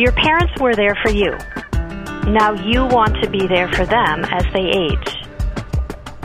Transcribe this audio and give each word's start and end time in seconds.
Your 0.00 0.12
parents 0.12 0.58
were 0.58 0.74
there 0.74 0.96
for 1.02 1.10
you. 1.10 1.36
Now 2.32 2.54
you 2.54 2.86
want 2.86 3.22
to 3.22 3.28
be 3.28 3.46
there 3.46 3.68
for 3.68 3.84
them 3.84 4.24
as 4.24 4.46
they 4.54 4.64
age. 4.64 5.14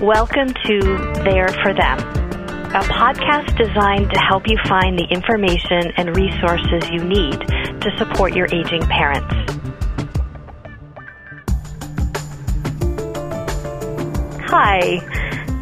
Welcome 0.01 0.53
to 0.63 0.79
There 1.25 1.49
for 1.61 1.73
Them, 1.73 1.99
a 2.71 2.83
podcast 2.87 3.57
designed 3.57 4.11
to 4.11 4.19
help 4.21 4.47
you 4.47 4.57
find 4.65 4.97
the 4.97 5.03
information 5.11 5.91
and 5.97 6.15
resources 6.15 6.89
you 6.89 7.03
need 7.03 7.37
to 7.81 7.91
support 7.97 8.33
your 8.33 8.45
aging 8.45 8.83
parents. 8.83 9.35
Hi, 14.47 15.01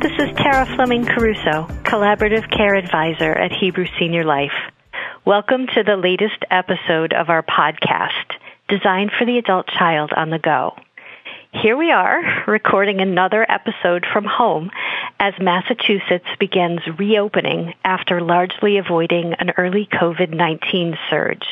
this 0.04 0.12
is 0.20 0.30
Tara 0.38 0.68
Fleming 0.76 1.04
Caruso, 1.04 1.66
Collaborative 1.82 2.48
Care 2.56 2.76
Advisor 2.76 3.32
at 3.32 3.52
Hebrew 3.52 3.88
Senior 3.98 4.24
Life. 4.24 4.73
Welcome 5.26 5.68
to 5.68 5.84
the 5.84 5.96
latest 5.96 6.44
episode 6.52 7.14
of 7.14 7.30
our 7.30 7.44
podcast, 7.44 8.34
designed 8.68 9.12
for 9.18 9.26
the 9.26 9.38
adult 9.38 9.68
child 9.68 10.12
on 10.14 10.32
the 10.32 10.38
go. 10.38 10.76
Here 11.54 11.78
we 11.78 11.92
are, 11.92 12.44
recording 12.46 13.00
another 13.00 13.50
episode 13.50 14.06
from 14.12 14.26
home 14.26 14.70
as 15.22 15.34
Massachusetts 15.40 16.28
begins 16.42 16.82
reopening 17.00 17.74
after 17.86 18.20
largely 18.20 18.76
avoiding 18.76 19.34
an 19.36 19.52
early 19.56 19.88
COVID-19 19.94 20.98
surge. 21.10 21.48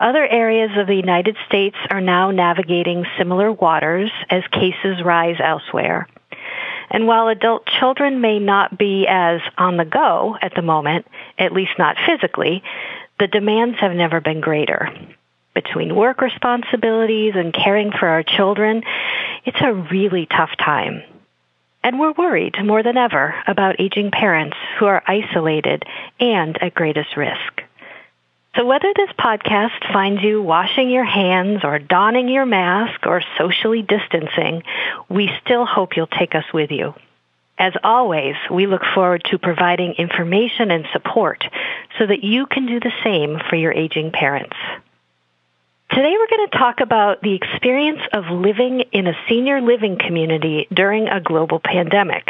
Other 0.00 0.26
areas 0.26 0.70
of 0.78 0.86
the 0.86 0.96
United 0.96 1.36
States 1.46 1.76
are 1.90 2.00
now 2.00 2.30
navigating 2.30 3.04
similar 3.18 3.52
waters 3.52 4.10
as 4.30 4.44
cases 4.50 5.04
rise 5.04 5.36
elsewhere. 5.44 6.08
And 6.90 7.06
while 7.06 7.28
adult 7.28 7.66
children 7.66 8.20
may 8.20 8.38
not 8.38 8.78
be 8.78 9.06
as 9.08 9.40
on 9.58 9.76
the 9.76 9.84
go 9.84 10.36
at 10.40 10.54
the 10.54 10.62
moment, 10.62 11.06
at 11.38 11.52
least 11.52 11.72
not 11.78 11.96
physically, 12.06 12.62
the 13.18 13.26
demands 13.26 13.78
have 13.80 13.92
never 13.92 14.20
been 14.20 14.40
greater. 14.40 14.88
Between 15.54 15.94
work 15.94 16.20
responsibilities 16.20 17.34
and 17.36 17.54
caring 17.54 17.92
for 17.92 18.08
our 18.08 18.22
children, 18.22 18.82
it's 19.44 19.60
a 19.60 19.72
really 19.72 20.26
tough 20.26 20.50
time. 20.58 21.02
And 21.84 22.00
we're 22.00 22.12
worried 22.12 22.56
more 22.64 22.82
than 22.82 22.96
ever 22.96 23.34
about 23.46 23.78
aging 23.78 24.10
parents 24.10 24.56
who 24.78 24.86
are 24.86 25.02
isolated 25.06 25.84
and 26.18 26.60
at 26.62 26.74
greatest 26.74 27.16
risk. 27.16 27.62
So 28.56 28.64
whether 28.64 28.92
this 28.94 29.10
podcast 29.18 29.92
finds 29.92 30.22
you 30.22 30.40
washing 30.40 30.88
your 30.88 31.04
hands 31.04 31.60
or 31.64 31.78
donning 31.78 32.28
your 32.28 32.46
mask 32.46 33.06
or 33.06 33.22
socially 33.36 33.82
distancing, 33.82 34.62
we 35.08 35.30
still 35.44 35.66
hope 35.66 35.96
you'll 35.96 36.06
take 36.06 36.34
us 36.34 36.44
with 36.54 36.70
you. 36.70 36.94
As 37.58 37.72
always, 37.84 38.34
we 38.50 38.66
look 38.66 38.82
forward 38.94 39.22
to 39.30 39.38
providing 39.38 39.94
information 39.94 40.70
and 40.70 40.86
support 40.92 41.44
so 41.98 42.06
that 42.06 42.24
you 42.24 42.46
can 42.46 42.66
do 42.66 42.80
the 42.80 42.92
same 43.04 43.38
for 43.48 43.54
your 43.56 43.72
aging 43.72 44.10
parents. 44.10 44.56
Today 45.90 46.14
we're 46.18 46.36
going 46.36 46.48
to 46.50 46.58
talk 46.58 46.80
about 46.80 47.22
the 47.22 47.34
experience 47.34 48.00
of 48.12 48.24
living 48.28 48.80
in 48.90 49.06
a 49.06 49.16
senior 49.28 49.60
living 49.60 49.96
community 49.98 50.66
during 50.72 51.06
a 51.06 51.20
global 51.20 51.60
pandemic. 51.60 52.28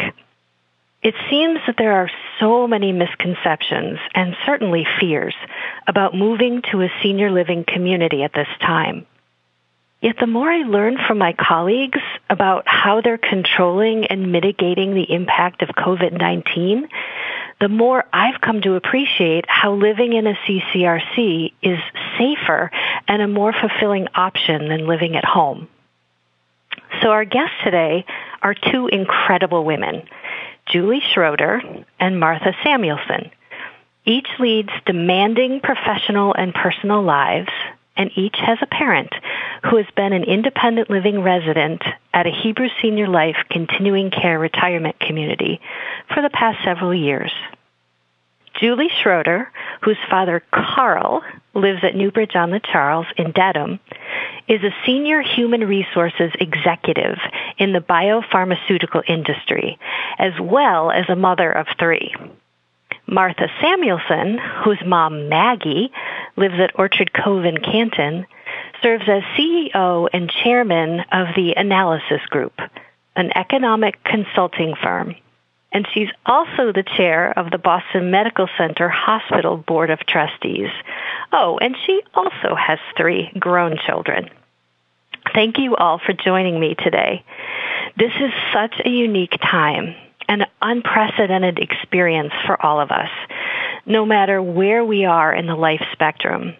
It 1.01 1.15
seems 1.29 1.59
that 1.65 1.75
there 1.77 1.93
are 1.93 2.11
so 2.39 2.67
many 2.67 2.91
misconceptions 2.91 3.97
and 4.13 4.35
certainly 4.45 4.85
fears 4.99 5.35
about 5.87 6.13
moving 6.13 6.61
to 6.71 6.81
a 6.81 6.91
senior 7.01 7.31
living 7.31 7.63
community 7.63 8.23
at 8.23 8.33
this 8.33 8.47
time. 8.59 9.07
Yet 10.05 10.17
the 10.19 10.27
more 10.27 10.47
I 10.47 10.59
learn 10.59 10.99
from 11.07 11.17
my 11.17 11.33
colleagues 11.33 11.97
about 12.29 12.67
how 12.67 13.01
they're 13.01 13.17
controlling 13.17 14.05
and 14.05 14.31
mitigating 14.31 14.93
the 14.93 15.11
impact 15.11 15.63
of 15.63 15.69
COVID-19, 15.69 16.87
the 17.59 17.69
more 17.69 18.05
I've 18.13 18.39
come 18.39 18.61
to 18.61 18.75
appreciate 18.75 19.45
how 19.47 19.73
living 19.73 20.13
in 20.13 20.27
a 20.27 20.35
CCRC 20.45 21.53
is 21.59 21.79
safer 22.19 22.69
and 23.07 23.23
a 23.23 23.27
more 23.27 23.51
fulfilling 23.51 24.07
option 24.13 24.69
than 24.69 24.85
living 24.85 25.15
at 25.15 25.25
home. 25.25 25.67
So 27.01 27.09
our 27.09 27.25
guests 27.25 27.55
today 27.63 28.05
are 28.43 28.53
two 28.53 28.85
incredible 28.85 29.65
women, 29.65 30.07
Julie 30.67 31.01
Schroeder 31.15 31.63
and 31.99 32.19
Martha 32.19 32.53
Samuelson. 32.63 33.31
Each 34.05 34.27
leads 34.37 34.69
demanding 34.85 35.61
professional 35.61 36.35
and 36.35 36.53
personal 36.53 37.01
lives, 37.01 37.49
and 37.97 38.11
each 38.15 38.35
has 38.37 38.57
a 38.61 38.67
parent 38.67 39.13
who 39.63 39.77
has 39.77 39.85
been 39.95 40.13
an 40.13 40.23
independent 40.23 40.89
living 40.89 41.21
resident 41.21 41.81
at 42.13 42.27
a 42.27 42.31
Hebrew 42.31 42.67
Senior 42.81 43.07
Life 43.07 43.37
continuing 43.49 44.11
care 44.11 44.37
retirement 44.37 44.99
community 44.99 45.61
for 46.13 46.21
the 46.21 46.29
past 46.29 46.63
several 46.63 46.93
years. 46.93 47.31
Julie 48.59 48.89
Schroeder, 49.01 49.51
whose 49.81 49.97
father 50.09 50.41
Carl 50.51 51.23
lives 51.53 51.83
at 51.83 51.95
Newbridge 51.95 52.35
on 52.35 52.51
the 52.51 52.61
Charles 52.61 53.07
in 53.17 53.31
Dedham, 53.31 53.79
is 54.47 54.63
a 54.63 54.75
senior 54.85 55.21
human 55.21 55.61
resources 55.61 56.31
executive 56.39 57.17
in 57.57 57.73
the 57.73 57.79
biopharmaceutical 57.79 59.03
industry, 59.07 59.77
as 60.17 60.33
well 60.39 60.91
as 60.91 61.05
a 61.09 61.15
mother 61.15 61.51
of 61.51 61.67
three. 61.77 62.13
Martha 63.07 63.47
Samuelson, 63.61 64.39
whose 64.63 64.81
mom 64.85 65.29
Maggie 65.29 65.91
lives 66.35 66.59
at 66.59 66.77
Orchard 66.77 67.11
Cove 67.13 67.45
in 67.45 67.57
Canton, 67.57 68.25
serves 68.81 69.07
as 69.07 69.23
CEO 69.37 70.07
and 70.11 70.29
chairman 70.29 71.01
of 71.11 71.27
the 71.35 71.53
Analysis 71.55 72.21
Group, 72.29 72.53
an 73.15 73.31
economic 73.35 74.03
consulting 74.03 74.75
firm. 74.81 75.15
And 75.71 75.87
she's 75.93 76.09
also 76.25 76.71
the 76.71 76.85
chair 76.95 77.37
of 77.37 77.51
the 77.51 77.57
Boston 77.57 78.09
Medical 78.09 78.47
Center 78.57 78.87
Hospital 78.87 79.57
Board 79.57 79.89
of 79.89 79.99
Trustees. 80.07 80.69
Oh, 81.33 81.57
and 81.61 81.75
she 81.85 82.01
also 82.13 82.55
has 82.55 82.79
three 82.95 83.29
grown 83.37 83.77
children. 83.85 84.29
Thank 85.33 85.57
you 85.57 85.75
all 85.75 85.99
for 85.99 86.13
joining 86.13 86.59
me 86.59 86.75
today. 86.75 87.25
This 87.97 88.11
is 88.19 88.31
such 88.53 88.79
a 88.85 88.89
unique 88.89 89.37
time, 89.41 89.95
an 90.27 90.45
unprecedented 90.61 91.59
experience 91.59 92.33
for 92.45 92.63
all 92.63 92.79
of 92.79 92.91
us, 92.91 93.09
no 93.85 94.05
matter 94.05 94.41
where 94.41 94.83
we 94.83 95.05
are 95.05 95.33
in 95.33 95.47
the 95.47 95.55
life 95.55 95.85
spectrum. 95.91 96.55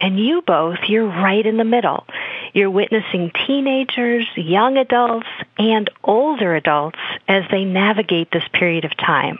And 0.00 0.18
you 0.18 0.42
both, 0.42 0.78
you're 0.88 1.06
right 1.06 1.44
in 1.44 1.56
the 1.56 1.64
middle. 1.64 2.06
You're 2.52 2.70
witnessing 2.70 3.32
teenagers, 3.46 4.26
young 4.36 4.76
adults, 4.76 5.28
and 5.58 5.88
older 6.04 6.54
adults 6.54 6.98
as 7.26 7.44
they 7.50 7.64
navigate 7.64 8.30
this 8.30 8.46
period 8.52 8.84
of 8.84 8.96
time. 8.96 9.38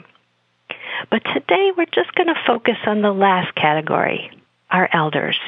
But 1.11 1.23
today 1.25 1.71
we're 1.77 1.85
just 1.85 2.13
going 2.15 2.27
to 2.27 2.43
focus 2.45 2.77
on 2.85 3.01
the 3.01 3.13
last 3.13 3.53
category, 3.55 4.31
our 4.71 4.89
elders. 4.91 5.39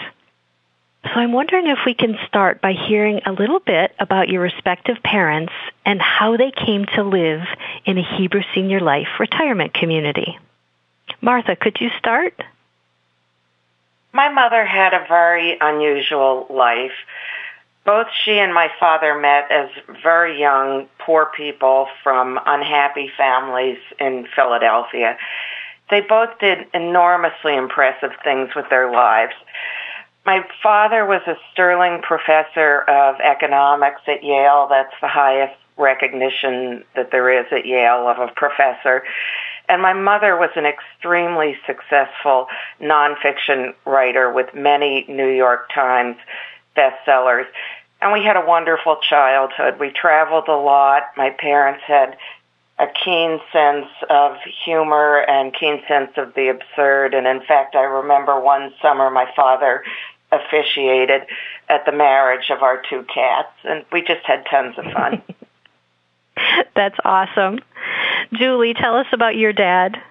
So 1.04 1.12
I'm 1.12 1.32
wondering 1.32 1.68
if 1.68 1.80
we 1.86 1.94
can 1.94 2.18
start 2.28 2.62
by 2.62 2.74
hearing 2.74 3.22
a 3.26 3.32
little 3.32 3.60
bit 3.60 3.96
about 4.00 4.28
your 4.28 4.42
respective 4.42 4.98
parents 5.02 5.54
and 5.86 6.02
how 6.02 6.36
they 6.36 6.52
came 6.52 6.86
to 6.96 7.04
live 7.04 7.42
in 7.86 7.98
a 7.98 8.18
Hebrew 8.18 8.42
Senior 8.54 8.82
Life 8.82 9.08
retirement 9.20 9.74
community. 9.74 10.38
Martha, 11.22 11.56
could 11.56 11.78
you 11.80 11.90
start? 11.98 12.34
My 14.12 14.30
mother 14.30 14.66
had 14.66 14.94
a 14.94 15.06
very 15.08 15.58
unusual 15.60 16.48
life. 16.50 16.92
Both 17.86 18.08
she 18.24 18.38
and 18.38 18.54
my 18.54 18.70
father 18.80 19.18
met 19.18 19.50
as 19.52 19.70
very 20.04 20.40
young, 20.40 20.88
poor 21.00 21.32
people 21.36 21.88
from 22.04 22.40
unhappy 22.46 23.10
families 23.16 23.78
in 24.00 24.28
Philadelphia. 24.36 25.18
They 25.90 26.02
both 26.02 26.38
did 26.40 26.68
enormously 26.74 27.56
impressive 27.56 28.12
things 28.24 28.50
with 28.56 28.70
their 28.70 28.92
lives. 28.92 29.34
My 30.30 30.46
father 30.62 31.08
was 31.08 31.24
a 31.26 31.36
sterling 31.52 32.04
professor 32.04 32.82
of 32.82 33.20
economics 33.20 34.02
at 34.08 34.24
Yale. 34.24 34.68
That's 34.70 34.94
the 35.02 35.08
highest 35.08 35.56
recognition 35.76 36.84
that 36.96 37.10
there 37.10 37.32
is 37.32 37.48
at 37.52 37.66
Yale 37.66 38.08
of 38.08 38.20
a 38.20 38.32
professor. 38.36 39.04
And 39.68 39.82
my 39.82 39.94
mother 39.94 40.38
was 40.38 40.52
an 40.56 40.68
extremely 40.68 41.58
successful 41.66 42.46
nonfiction 42.80 43.74
writer 43.88 44.32
with 44.32 44.54
many 44.54 45.04
New 45.10 45.30
York 45.30 45.74
Times 45.74 46.18
bestsellers. 46.78 47.48
And 48.00 48.14
we 48.14 48.24
had 48.24 48.38
a 48.38 48.46
wonderful 48.46 48.98
childhood. 48.98 49.80
We 49.80 49.90
traveled 49.90 50.48
a 50.48 50.56
lot. 50.56 51.06
My 51.18 51.32
parents 51.32 51.82
had 51.88 52.18
a 52.78 52.86
keen 53.04 53.40
sense 53.52 53.88
of 54.12 54.38
humor 54.64 55.26
and 55.28 55.56
keen 55.56 55.82
sense 55.88 56.12
of 56.18 56.36
the 56.36 56.50
absurd. 56.50 57.16
And 57.16 57.26
in 57.26 57.42
fact, 57.42 57.76
I 57.76 57.82
remember 57.82 58.40
one 58.40 58.72
summer 58.80 59.10
my 59.10 59.26
father 59.36 59.84
officiated 60.32 61.24
at 61.68 61.86
the 61.86 61.92
marriage 61.92 62.50
of 62.50 62.62
our 62.62 62.82
two 62.90 63.04
cats, 63.14 63.52
and 63.64 63.86
we 63.92 64.02
just 64.02 64.26
had 64.26 64.46
tons 64.50 64.78
of 64.78 64.86
fun. 64.86 65.22
That's 66.76 66.98
awesome. 67.04 67.60
Julie, 68.34 68.74
tell 68.74 68.96
us 68.96 69.08
about 69.12 69.36
your 69.36 69.54
dad. 69.54 70.02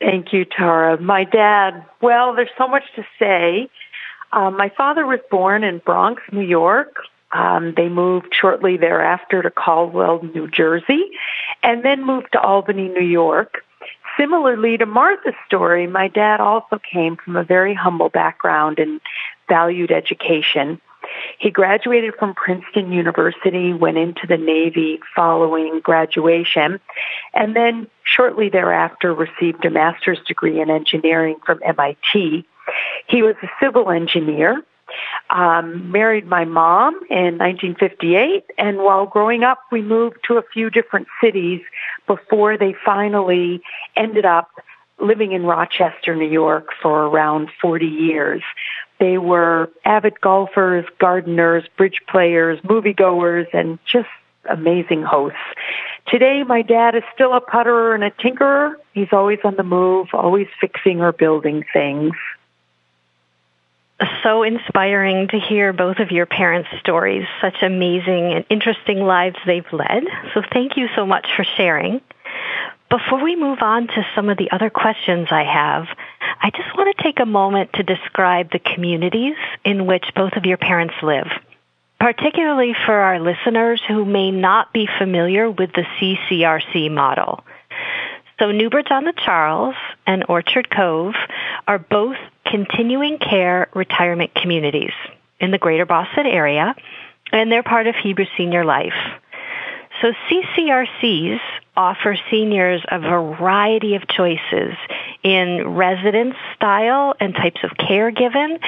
Thank 0.00 0.32
you, 0.32 0.44
Tara. 0.44 1.00
My 1.00 1.24
dad, 1.24 1.84
well, 2.02 2.34
there's 2.34 2.50
so 2.58 2.68
much 2.68 2.84
to 2.96 3.06
say. 3.18 3.70
Um, 4.32 4.56
my 4.56 4.68
father 4.76 5.06
was 5.06 5.20
born 5.30 5.64
in 5.64 5.78
Bronx, 5.78 6.22
New 6.30 6.42
York. 6.42 6.96
Um, 7.32 7.74
they 7.76 7.88
moved 7.88 8.28
shortly 8.32 8.76
thereafter 8.76 9.42
to 9.42 9.50
Caldwell, 9.50 10.22
New 10.22 10.48
Jersey, 10.48 11.04
and 11.62 11.84
then 11.84 12.04
moved 12.04 12.32
to 12.32 12.40
Albany, 12.40 12.88
New 12.88 13.04
York. 13.04 13.64
Similarly 14.16 14.78
to 14.78 14.86
Martha's 14.86 15.34
story, 15.46 15.86
my 15.86 16.08
dad 16.08 16.40
also 16.40 16.78
came 16.78 17.16
from 17.16 17.36
a 17.36 17.44
very 17.44 17.74
humble 17.74 18.08
background 18.08 18.78
and 18.78 19.00
valued 19.48 19.90
education. 19.90 20.80
He 21.38 21.50
graduated 21.50 22.14
from 22.18 22.34
Princeton 22.34 22.92
University, 22.92 23.72
went 23.72 23.98
into 23.98 24.26
the 24.26 24.36
Navy 24.36 25.00
following 25.14 25.80
graduation, 25.80 26.80
and 27.34 27.54
then 27.54 27.88
shortly 28.02 28.48
thereafter 28.48 29.14
received 29.14 29.64
a 29.64 29.70
master's 29.70 30.18
degree 30.26 30.60
in 30.60 30.70
engineering 30.70 31.36
from 31.44 31.60
MIT. 31.64 32.46
He 33.06 33.22
was 33.22 33.36
a 33.42 33.48
civil 33.60 33.90
engineer 33.90 34.62
um, 35.30 35.90
married 35.90 36.26
my 36.26 36.44
mom 36.44 36.94
in 37.10 37.38
1958, 37.38 38.44
and 38.58 38.78
while 38.78 39.06
growing 39.06 39.42
up, 39.42 39.58
we 39.72 39.82
moved 39.82 40.18
to 40.28 40.36
a 40.36 40.42
few 40.52 40.70
different 40.70 41.08
cities 41.20 41.60
before 42.06 42.56
they 42.56 42.74
finally 42.84 43.60
ended 43.96 44.24
up 44.24 44.50
living 45.00 45.32
in 45.32 45.42
Rochester, 45.44 46.14
New 46.14 46.28
York 46.28 46.68
for 46.80 47.06
around 47.06 47.50
40 47.60 47.86
years. 47.86 48.42
They 48.98 49.18
were 49.18 49.70
avid 49.84 50.20
golfers, 50.20 50.86
gardeners, 50.98 51.64
bridge 51.76 52.00
players, 52.08 52.60
moviegoers, 52.60 53.46
and 53.52 53.78
just 53.84 54.08
amazing 54.48 55.02
hosts. 55.02 55.38
Today, 56.06 56.44
my 56.44 56.62
dad 56.62 56.94
is 56.94 57.02
still 57.12 57.34
a 57.34 57.40
putterer 57.40 57.94
and 57.94 58.04
a 58.04 58.10
tinkerer. 58.12 58.74
He's 58.94 59.12
always 59.12 59.40
on 59.44 59.56
the 59.56 59.64
move, 59.64 60.08
always 60.12 60.46
fixing 60.60 61.00
or 61.00 61.12
building 61.12 61.64
things 61.72 62.14
so 64.22 64.42
inspiring 64.42 65.28
to 65.28 65.38
hear 65.38 65.72
both 65.72 65.98
of 65.98 66.10
your 66.10 66.26
parents' 66.26 66.68
stories, 66.80 67.26
such 67.40 67.62
amazing 67.62 68.32
and 68.32 68.44
interesting 68.50 69.00
lives 69.00 69.36
they've 69.46 69.72
led. 69.72 70.04
So 70.34 70.42
thank 70.52 70.76
you 70.76 70.88
so 70.94 71.06
much 71.06 71.26
for 71.34 71.44
sharing. 71.44 72.00
Before 72.90 73.22
we 73.22 73.34
move 73.34 73.58
on 73.62 73.88
to 73.88 74.06
some 74.14 74.28
of 74.28 74.36
the 74.36 74.50
other 74.52 74.70
questions 74.70 75.28
I 75.30 75.44
have, 75.44 75.86
I 76.40 76.50
just 76.50 76.76
want 76.76 76.96
to 76.96 77.02
take 77.02 77.18
a 77.20 77.26
moment 77.26 77.72
to 77.74 77.82
describe 77.82 78.52
the 78.52 78.60
communities 78.60 79.36
in 79.64 79.86
which 79.86 80.04
both 80.14 80.34
of 80.36 80.44
your 80.44 80.56
parents 80.56 80.94
live, 81.02 81.26
particularly 81.98 82.74
for 82.84 82.94
our 82.94 83.18
listeners 83.18 83.80
who 83.88 84.04
may 84.04 84.30
not 84.30 84.72
be 84.72 84.88
familiar 84.98 85.50
with 85.50 85.72
the 85.72 85.84
CCRC 85.98 86.90
model. 86.92 87.42
So 88.38 88.52
Newbridge 88.52 88.90
on 88.90 89.04
the 89.04 89.14
Charles 89.16 89.74
and 90.06 90.24
Orchard 90.28 90.68
Cove 90.68 91.14
are 91.66 91.78
both 91.78 92.16
continuing 92.44 93.18
care 93.18 93.68
retirement 93.74 94.34
communities 94.34 94.92
in 95.40 95.50
the 95.52 95.58
greater 95.58 95.86
Boston 95.86 96.26
area, 96.26 96.74
and 97.32 97.50
they're 97.50 97.62
part 97.62 97.86
of 97.86 97.94
Hebrew 97.94 98.26
Senior 98.36 98.64
Life. 98.64 98.92
So 100.02 100.12
CCRCs 100.28 101.40
offer 101.76 102.18
seniors 102.30 102.82
a 102.90 102.98
variety 102.98 103.94
of 103.94 104.06
choices 104.06 104.74
in 105.22 105.68
residence 105.74 106.34
style 106.54 107.14
and 107.18 107.34
types 107.34 107.64
of 107.64 107.70
care 107.78 108.10
given, 108.10 108.58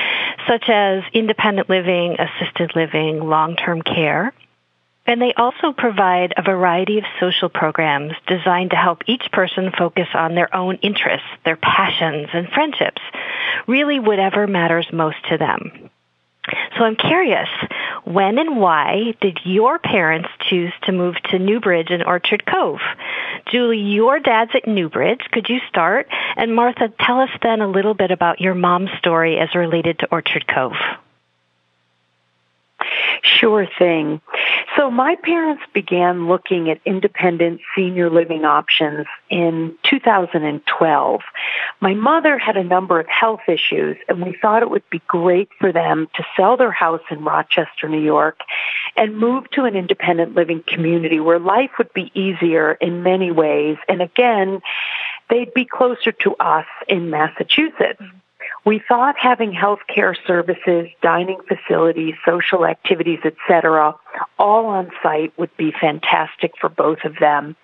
such 0.47 0.69
as 0.71 1.03
independent 1.12 1.69
living, 1.69 2.17
assisted 2.19 2.75
living, 2.75 3.21
long-term 3.21 3.82
care. 3.82 4.32
And 5.08 5.22
they 5.22 5.32
also 5.32 5.72
provide 5.72 6.34
a 6.37 6.43
variety 6.43 6.99
of 6.99 7.05
social 7.19 7.49
programs 7.49 8.12
designed 8.26 8.70
to 8.70 8.76
help 8.76 9.02
each 9.06 9.32
person 9.32 9.72
focus 9.76 10.08
on 10.12 10.34
their 10.34 10.55
own 10.55 10.76
interests, 10.82 11.26
their 11.46 11.56
passions, 11.56 12.28
and 12.34 12.46
friendships, 12.50 13.00
really 13.66 13.99
whatever 13.99 14.46
matters 14.46 14.87
most 14.93 15.16
to 15.31 15.38
them. 15.38 15.88
So 16.76 16.84
I'm 16.84 16.96
curious, 16.96 17.49
when 18.05 18.38
and 18.38 18.58
why 18.58 19.14
did 19.20 19.40
your 19.44 19.78
parents 19.78 20.28
choose 20.49 20.72
to 20.84 20.93
move 20.93 21.14
to 21.31 21.38
Newbridge 21.38 21.90
and 21.90 22.04
Orchard 22.04 22.44
Cove? 22.44 22.81
Julie, 23.50 23.81
your 23.81 24.20
dad's 24.20 24.52
at 24.54 24.69
Newbridge. 24.69 25.20
Could 25.32 25.49
you 25.49 25.61
start? 25.69 26.06
And 26.37 26.54
Martha, 26.54 26.93
tell 27.00 27.20
us 27.20 27.31
then 27.43 27.62
a 27.62 27.69
little 27.69 27.94
bit 27.94 28.11
about 28.11 28.40
your 28.40 28.54
mom's 28.54 28.90
story 28.99 29.38
as 29.38 29.54
related 29.54 30.00
to 30.00 30.08
Orchard 30.11 30.46
Cove. 30.46 30.76
Sure 33.22 33.66
thing. 33.78 34.20
So 34.76 34.91
my 34.91 35.17
parents 35.17 35.62
began 35.73 36.29
looking 36.29 36.70
at 36.70 36.81
independent 36.85 37.61
senior 37.75 38.11
living 38.11 38.44
options 38.44 39.06
in 39.31 39.75
2012. 39.88 41.20
My 41.81 41.94
mother 41.94 42.38
had 42.38 42.56
a 42.56 42.65
number 42.65 43.00
of 43.00 43.06
health 43.06 43.41
issues 43.49 43.97
and 44.09 44.23
we 44.23 44.37
thought 44.41 44.62
it 44.62 44.70
would 44.70 44.88
be 44.91 45.00
great 45.06 45.49
for 45.59 45.73
them 45.73 46.09
to 46.17 46.25
sell 46.37 46.56
their 46.56 46.70
house 46.70 47.00
in 47.11 47.25
Rochester, 47.25 47.88
New 47.88 48.03
York 48.03 48.41
and 48.97 49.17
move 49.17 49.50
to 49.53 49.65
an 49.65 49.75
independent 49.75 50.35
living 50.35 50.62
community 50.67 51.19
where 51.21 51.38
life 51.38 51.71
would 51.79 51.93
be 51.94 52.11
easier 52.14 52.73
in 52.75 53.03
many 53.03 53.31
ways. 53.31 53.79
And 53.88 54.03
again, 54.03 54.61
they'd 55.31 55.55
be 55.55 55.64
closer 55.64 56.12
to 56.12 56.35
us 56.37 56.67
in 56.88 57.11
Massachusetts. 57.11 58.03
We 58.64 58.82
thought 58.87 59.16
having 59.19 59.52
healthcare 59.52 60.14
services, 60.26 60.88
dining 61.00 61.38
facilities, 61.46 62.14
social 62.25 62.66
activities, 62.66 63.20
etc., 63.25 63.94
all 64.38 64.66
on 64.66 64.90
site 65.02 65.32
would 65.38 65.56
be 65.56 65.72
fantastic 65.72 66.52
for 66.60 66.69
both 66.69 67.05
of 67.05 67.16
them. 67.19 67.56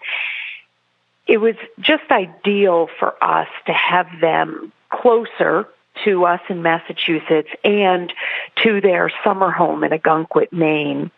It 1.26 1.38
was 1.38 1.56
just 1.81 2.11
ideal 2.11 2.88
for 2.99 3.23
us 3.23 3.49
to 3.67 3.73
have 3.73 4.06
them 4.20 4.73
closer 4.91 5.67
to 6.05 6.25
us 6.25 6.41
in 6.49 6.62
Massachusetts 6.62 7.49
and 7.62 8.12
to 8.62 8.81
their 8.81 9.11
summer 9.23 9.50
home 9.50 9.85
in 9.85 9.93
Ogunquit, 9.93 10.52
Maine. 10.52 11.11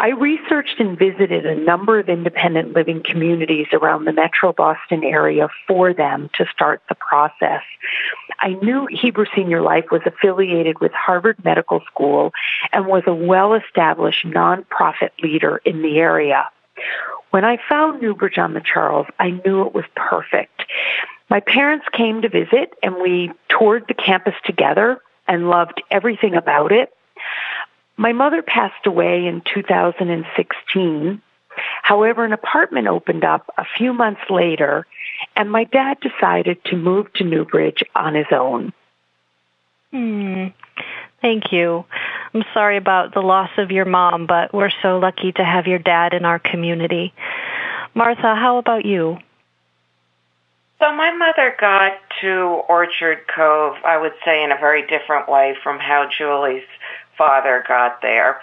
I 0.00 0.10
researched 0.10 0.78
and 0.78 0.96
visited 0.96 1.44
a 1.44 1.56
number 1.56 1.98
of 1.98 2.08
independent 2.08 2.72
living 2.72 3.02
communities 3.02 3.66
around 3.72 4.04
the 4.04 4.12
metro 4.12 4.52
Boston 4.52 5.02
area 5.02 5.48
for 5.66 5.92
them 5.92 6.30
to 6.34 6.46
start 6.46 6.80
the 6.88 6.94
process. 6.94 7.62
I 8.38 8.50
knew 8.62 8.86
Hebrew 8.86 9.24
Senior 9.34 9.60
Life 9.60 9.86
was 9.90 10.02
affiliated 10.06 10.78
with 10.78 10.92
Harvard 10.92 11.44
Medical 11.44 11.80
School 11.92 12.32
and 12.72 12.86
was 12.86 13.02
a 13.08 13.14
well-established 13.14 14.24
nonprofit 14.24 15.10
leader 15.20 15.60
in 15.64 15.82
the 15.82 15.98
area. 15.98 16.48
When 17.30 17.44
I 17.44 17.58
found 17.68 18.00
Newbridge 18.00 18.38
on 18.38 18.54
the 18.54 18.62
Charles, 18.62 19.08
I 19.18 19.30
knew 19.30 19.66
it 19.66 19.74
was 19.74 19.84
perfect. 19.96 20.62
My 21.28 21.40
parents 21.40 21.86
came 21.92 22.22
to 22.22 22.28
visit 22.28 22.72
and 22.84 22.94
we 23.02 23.32
toured 23.48 23.86
the 23.88 23.94
campus 23.94 24.34
together 24.44 25.00
and 25.26 25.50
loved 25.50 25.82
everything 25.90 26.36
about 26.36 26.70
it. 26.70 26.94
My 27.98 28.12
mother 28.12 28.42
passed 28.42 28.86
away 28.86 29.26
in 29.26 29.42
2016. 29.52 31.20
However, 31.82 32.24
an 32.24 32.32
apartment 32.32 32.86
opened 32.86 33.24
up 33.24 33.52
a 33.58 33.64
few 33.76 33.92
months 33.92 34.20
later 34.30 34.86
and 35.34 35.50
my 35.50 35.64
dad 35.64 35.98
decided 36.00 36.64
to 36.66 36.76
move 36.76 37.12
to 37.14 37.24
Newbridge 37.24 37.82
on 37.96 38.14
his 38.14 38.26
own. 38.30 38.72
Hmm. 39.90 40.46
Thank 41.20 41.52
you. 41.52 41.84
I'm 42.32 42.44
sorry 42.54 42.76
about 42.76 43.14
the 43.14 43.20
loss 43.20 43.50
of 43.58 43.72
your 43.72 43.84
mom, 43.84 44.26
but 44.26 44.54
we're 44.54 44.70
so 44.82 44.98
lucky 44.98 45.32
to 45.32 45.44
have 45.44 45.66
your 45.66 45.80
dad 45.80 46.14
in 46.14 46.24
our 46.24 46.38
community. 46.38 47.12
Martha, 47.94 48.36
how 48.36 48.58
about 48.58 48.84
you? 48.84 49.18
So 50.80 50.92
my 50.94 51.12
mother 51.12 51.56
got 51.60 51.94
to 52.20 52.62
Orchard 52.68 53.26
Cove, 53.34 53.74
I 53.84 53.98
would 53.98 54.12
say, 54.24 54.44
in 54.44 54.52
a 54.52 54.56
very 54.56 54.86
different 54.86 55.28
way 55.28 55.56
from 55.64 55.80
how 55.80 56.08
Julie's 56.16 56.62
father 57.18 57.64
got 57.66 58.00
there. 58.00 58.40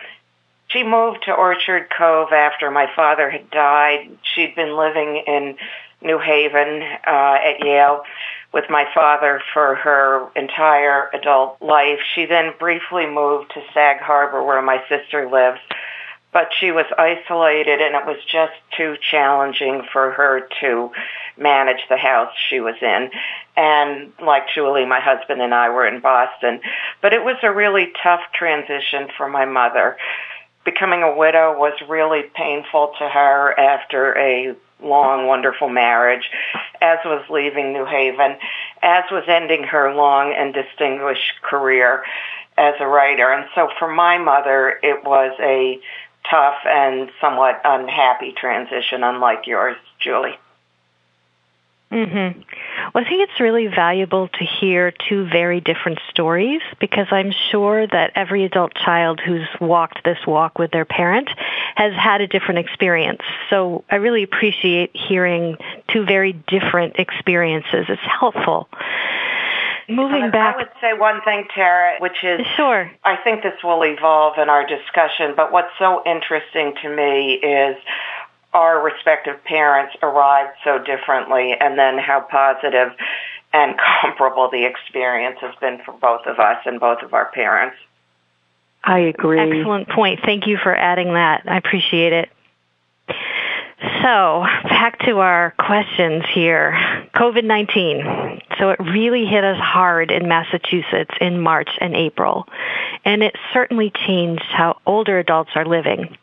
She 0.67 0.84
moved 0.84 1.24
to 1.24 1.34
Orchard 1.34 1.89
Cove 1.89 2.32
after 2.32 2.70
my 2.70 2.88
father 2.96 3.29
had 3.29 3.50
died. 3.50 4.10
She'd 4.24 4.55
been 4.55 4.75
living 4.75 5.24
in 5.25 5.58
New 6.01 6.20
Haven 6.20 6.82
uh, 7.08 7.38
at 7.41 7.62
Yale 7.62 8.03
with 8.53 8.65
my 8.70 8.86
father 8.94 9.41
for 9.53 9.75
her 9.75 10.27
entire 10.36 11.10
adult 11.13 11.62
life. 11.62 12.00
She 12.13 12.25
then 12.25 12.53
briefly 12.60 13.05
moved 13.05 13.51
to 13.53 13.63
Sag 13.74 14.00
Harbor 14.00 14.44
where 14.44 14.62
my 14.62 14.84
sister 14.88 15.29
lives 15.29 15.60
but 16.35 16.49
she 16.59 16.69
was 16.69 16.85
isolated 16.97 17.79
and 17.79 17.95
it 17.95 18.05
was 18.05 18.17
just 18.29 18.51
too 18.75 18.97
challenging 19.09 19.81
for 19.93 20.11
her 20.11 20.45
to 20.59 20.91
manage 21.37 21.79
the 21.87 21.95
house 21.95 22.33
she 22.49 22.59
was 22.59 22.75
in. 22.81 23.09
And 23.55 24.11
like 24.21 24.49
Julie, 24.53 24.85
my 24.85 24.99
husband 24.99 25.41
and 25.41 25.53
I 25.53 25.69
were 25.69 25.87
in 25.87 26.01
Boston. 26.01 26.59
But 27.01 27.13
it 27.13 27.23
was 27.23 27.37
a 27.41 27.53
really 27.53 27.93
tough 28.03 28.19
transition 28.33 29.07
for 29.15 29.29
my 29.29 29.45
mother. 29.45 29.95
Becoming 30.65 31.03
a 31.03 31.15
widow 31.15 31.57
was 31.57 31.71
really 31.87 32.23
painful 32.23 32.91
to 32.99 33.07
her 33.07 33.57
after 33.57 34.17
a 34.17 34.55
long, 34.83 35.27
wonderful 35.27 35.69
marriage, 35.69 36.29
as 36.81 36.99
was 37.05 37.23
leaving 37.29 37.71
New 37.71 37.85
Haven, 37.85 38.35
as 38.81 39.05
was 39.09 39.23
ending 39.29 39.63
her 39.63 39.95
long 39.95 40.33
and 40.33 40.53
distinguished 40.53 41.41
career 41.43 42.03
as 42.57 42.75
a 42.79 42.87
writer. 42.87 43.31
And 43.31 43.47
so 43.55 43.69
for 43.79 43.87
my 43.87 44.17
mother, 44.17 44.79
it 44.83 45.03
was 45.05 45.33
a 45.39 45.79
tough 46.35 46.57
and 46.65 47.09
somewhat 47.21 47.61
unhappy 47.63 48.33
transition, 48.33 49.03
unlike 49.03 49.47
yours, 49.47 49.77
Julie. 49.99 50.37
Mm-hmm. 51.91 52.41
Well, 52.93 53.05
I 53.05 53.07
think 53.07 53.29
it's 53.29 53.39
really 53.39 53.67
valuable 53.67 54.27
to 54.27 54.43
hear 54.43 54.91
two 54.91 55.29
very 55.29 55.61
different 55.61 55.99
stories 56.09 56.61
because 56.79 57.07
I'm 57.11 57.31
sure 57.51 57.87
that 57.87 58.11
every 58.15 58.43
adult 58.43 58.73
child 58.73 59.21
who's 59.21 59.47
walked 59.61 60.03
this 60.03 60.17
walk 60.27 60.59
with 60.59 60.71
their 60.71 60.83
parent 60.83 61.29
has 61.75 61.93
had 61.93 62.21
a 62.21 62.27
different 62.27 62.59
experience. 62.59 63.21
So 63.49 63.85
I 63.89 63.95
really 63.95 64.23
appreciate 64.23 64.91
hearing 64.93 65.57
two 65.87 66.05
very 66.05 66.33
different 66.33 66.97
experiences. 66.97 67.85
It's 67.87 68.01
helpful. 68.01 68.67
Moving 69.87 70.31
back. 70.31 70.55
I 70.55 70.57
would 70.59 70.71
say 70.81 70.93
one 70.93 71.21
thing, 71.21 71.45
Tara, 71.53 71.97
which 71.99 72.23
is 72.23 72.45
sure. 72.55 72.91
I 73.03 73.17
think 73.17 73.43
this 73.43 73.61
will 73.63 73.83
evolve 73.83 74.37
in 74.37 74.49
our 74.49 74.65
discussion, 74.65 75.33
but 75.35 75.51
what's 75.51 75.71
so 75.79 76.01
interesting 76.05 76.73
to 76.81 76.89
me 76.89 77.33
is 77.33 77.77
our 78.53 78.81
respective 78.81 79.43
parents 79.43 79.95
arrived 80.01 80.57
so 80.63 80.79
differently 80.79 81.53
and 81.59 81.77
then 81.77 81.97
how 81.97 82.21
positive 82.21 82.93
and 83.53 83.75
comparable 84.01 84.49
the 84.49 84.65
experience 84.65 85.37
has 85.41 85.53
been 85.61 85.79
for 85.85 85.93
both 85.93 86.25
of 86.25 86.39
us 86.39 86.57
and 86.65 86.79
both 86.79 87.01
of 87.01 87.13
our 87.13 87.31
parents. 87.31 87.75
I 88.83 88.99
agree. 88.99 89.39
Excellent 89.39 89.89
point. 89.89 90.19
Thank 90.23 90.47
you 90.47 90.57
for 90.57 90.75
adding 90.75 91.13
that. 91.13 91.43
I 91.47 91.57
appreciate 91.57 92.13
it. 92.13 92.29
So, 94.01 94.45
back 94.69 94.99
to 95.05 95.19
our 95.19 95.53
questions 95.57 96.23
here. 96.33 96.71
COVID 97.15 97.43
19. 97.43 98.41
So, 98.59 98.69
it 98.69 98.79
really 98.79 99.25
hit 99.25 99.43
us 99.43 99.59
hard 99.59 100.12
in 100.12 100.27
Massachusetts 100.27 101.13
in 101.19 101.39
March 101.39 101.69
and 101.79 101.95
April, 101.95 102.47
and 103.03 103.24
it 103.24 103.35
certainly 103.53 103.91
changed 104.07 104.45
how 104.50 104.79
older 104.85 105.19
adults 105.19 105.51
are 105.55 105.65
living 105.65 106.17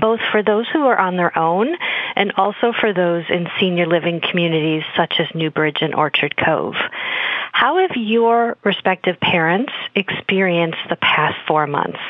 both 0.00 0.20
for 0.30 0.42
those 0.42 0.66
who 0.72 0.86
are 0.86 0.98
on 0.98 1.16
their 1.16 1.36
own 1.38 1.74
and 2.14 2.32
also 2.36 2.72
for 2.78 2.92
those 2.92 3.24
in 3.28 3.48
senior 3.58 3.86
living 3.86 4.20
communities 4.20 4.82
such 4.96 5.14
as 5.18 5.26
Newbridge 5.34 5.78
and 5.80 5.94
Orchard 5.94 6.36
Cove. 6.36 6.74
How 7.52 7.78
have 7.78 7.96
your 7.96 8.56
respective 8.64 9.18
parents 9.20 9.72
experienced 9.94 10.78
the 10.88 10.96
past 10.96 11.36
four 11.46 11.66
months? 11.66 12.00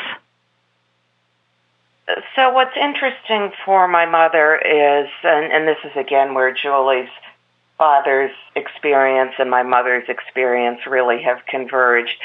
So, 2.37 2.51
what's 2.51 2.77
interesting 2.77 3.51
for 3.65 3.89
my 3.89 4.07
mother 4.07 4.57
is, 4.57 5.09
and, 5.25 5.53
and 5.53 5.69
this 5.69 5.79
is 5.85 5.91
again 5.97 6.35
where 6.35 6.55
Julie's 6.55 7.09
father's 7.79 8.33
experience 8.55 9.33
and 9.39 9.51
my 9.51 9.63
mother's 9.63 10.09
experience 10.09 10.81
really 10.87 11.23
have 11.23 11.45
converged. 11.47 12.17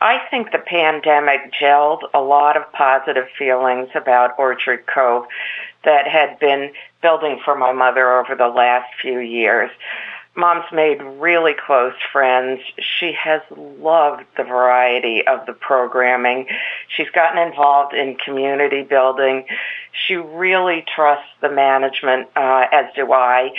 I 0.00 0.20
think 0.30 0.52
the 0.52 0.58
pandemic 0.58 1.52
gelled 1.52 2.02
a 2.12 2.20
lot 2.20 2.56
of 2.56 2.70
positive 2.72 3.26
feelings 3.38 3.88
about 3.94 4.38
Orchard 4.38 4.84
Cove 4.86 5.26
that 5.84 6.06
had 6.06 6.38
been 6.38 6.72
building 7.02 7.40
for 7.44 7.56
my 7.56 7.72
mother 7.72 8.18
over 8.18 8.34
the 8.34 8.48
last 8.48 8.88
few 9.00 9.18
years. 9.18 9.70
Mom's 10.36 10.64
made 10.72 11.00
really 11.00 11.54
close 11.54 11.94
friends. 12.12 12.60
She 12.98 13.12
has 13.12 13.40
loved 13.56 14.24
the 14.36 14.42
variety 14.42 15.24
of 15.26 15.46
the 15.46 15.52
programming. 15.52 16.48
She's 16.88 17.08
gotten 17.10 17.40
involved 17.40 17.94
in 17.94 18.16
community 18.16 18.82
building. 18.82 19.46
She 19.92 20.16
really 20.16 20.84
trusts 20.92 21.30
the 21.40 21.50
management, 21.50 22.28
uh, 22.34 22.66
as 22.72 22.86
do 22.96 23.12
I 23.12 23.52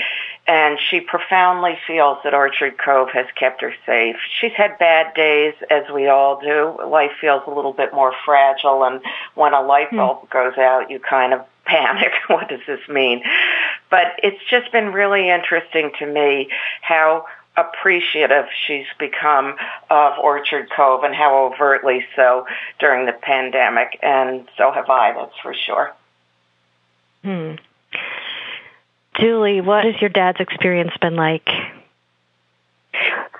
and 0.47 0.77
she 0.79 0.99
profoundly 0.99 1.77
feels 1.87 2.19
that 2.23 2.33
Orchard 2.33 2.77
Cove 2.77 3.09
has 3.11 3.25
kept 3.35 3.61
her 3.61 3.73
safe. 3.85 4.17
She's 4.39 4.51
had 4.53 4.77
bad 4.77 5.13
days, 5.15 5.55
as 5.71 5.83
we 5.91 6.07
all 6.07 6.39
do. 6.39 6.77
Life 6.87 7.13
feels 7.19 7.41
a 7.47 7.51
little 7.51 7.73
bit 7.73 7.93
more 7.93 8.13
fragile, 8.25 8.83
and 8.83 9.01
when 9.33 9.53
a 9.53 9.61
light 9.61 9.89
hmm. 9.89 9.97
bulb 9.97 10.29
goes 10.29 10.57
out, 10.57 10.91
you 10.91 10.99
kind 10.99 11.33
of 11.33 11.45
panic. 11.65 12.11
what 12.27 12.47
does 12.47 12.59
this 12.67 12.87
mean? 12.87 13.23
But 13.89 14.19
it's 14.21 14.41
just 14.49 14.71
been 14.71 14.93
really 14.93 15.29
interesting 15.29 15.91
to 15.97 16.05
me 16.05 16.49
how 16.81 17.25
appreciative 17.57 18.45
she's 18.67 18.85
become 18.99 19.55
of 19.89 20.19
Orchard 20.19 20.69
Cove 20.75 21.03
and 21.03 21.15
how 21.15 21.45
overtly 21.45 22.05
so 22.15 22.45
during 22.79 23.07
the 23.07 23.13
pandemic, 23.13 23.97
and 24.03 24.47
so 24.57 24.71
have 24.71 24.89
I, 24.89 25.13
that's 25.13 25.39
for 25.41 25.55
sure. 25.55 25.93
Hmm. 27.23 27.55
Julie, 29.19 29.61
what 29.61 29.85
has 29.85 29.99
your 30.01 30.09
dad's 30.09 30.39
experience 30.39 30.91
been 31.01 31.15
like? 31.15 31.47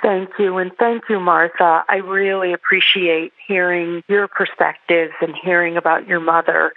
Thank 0.01 0.31
you, 0.37 0.57
and 0.57 0.71
thank 0.77 1.03
you, 1.09 1.19
Martha. 1.19 1.83
I 1.87 1.97
really 1.97 2.53
appreciate 2.53 3.33
hearing 3.47 4.03
your 4.07 4.27
perspectives 4.27 5.13
and 5.21 5.33
hearing 5.35 5.77
about 5.77 6.07
your 6.07 6.19
mother. 6.19 6.73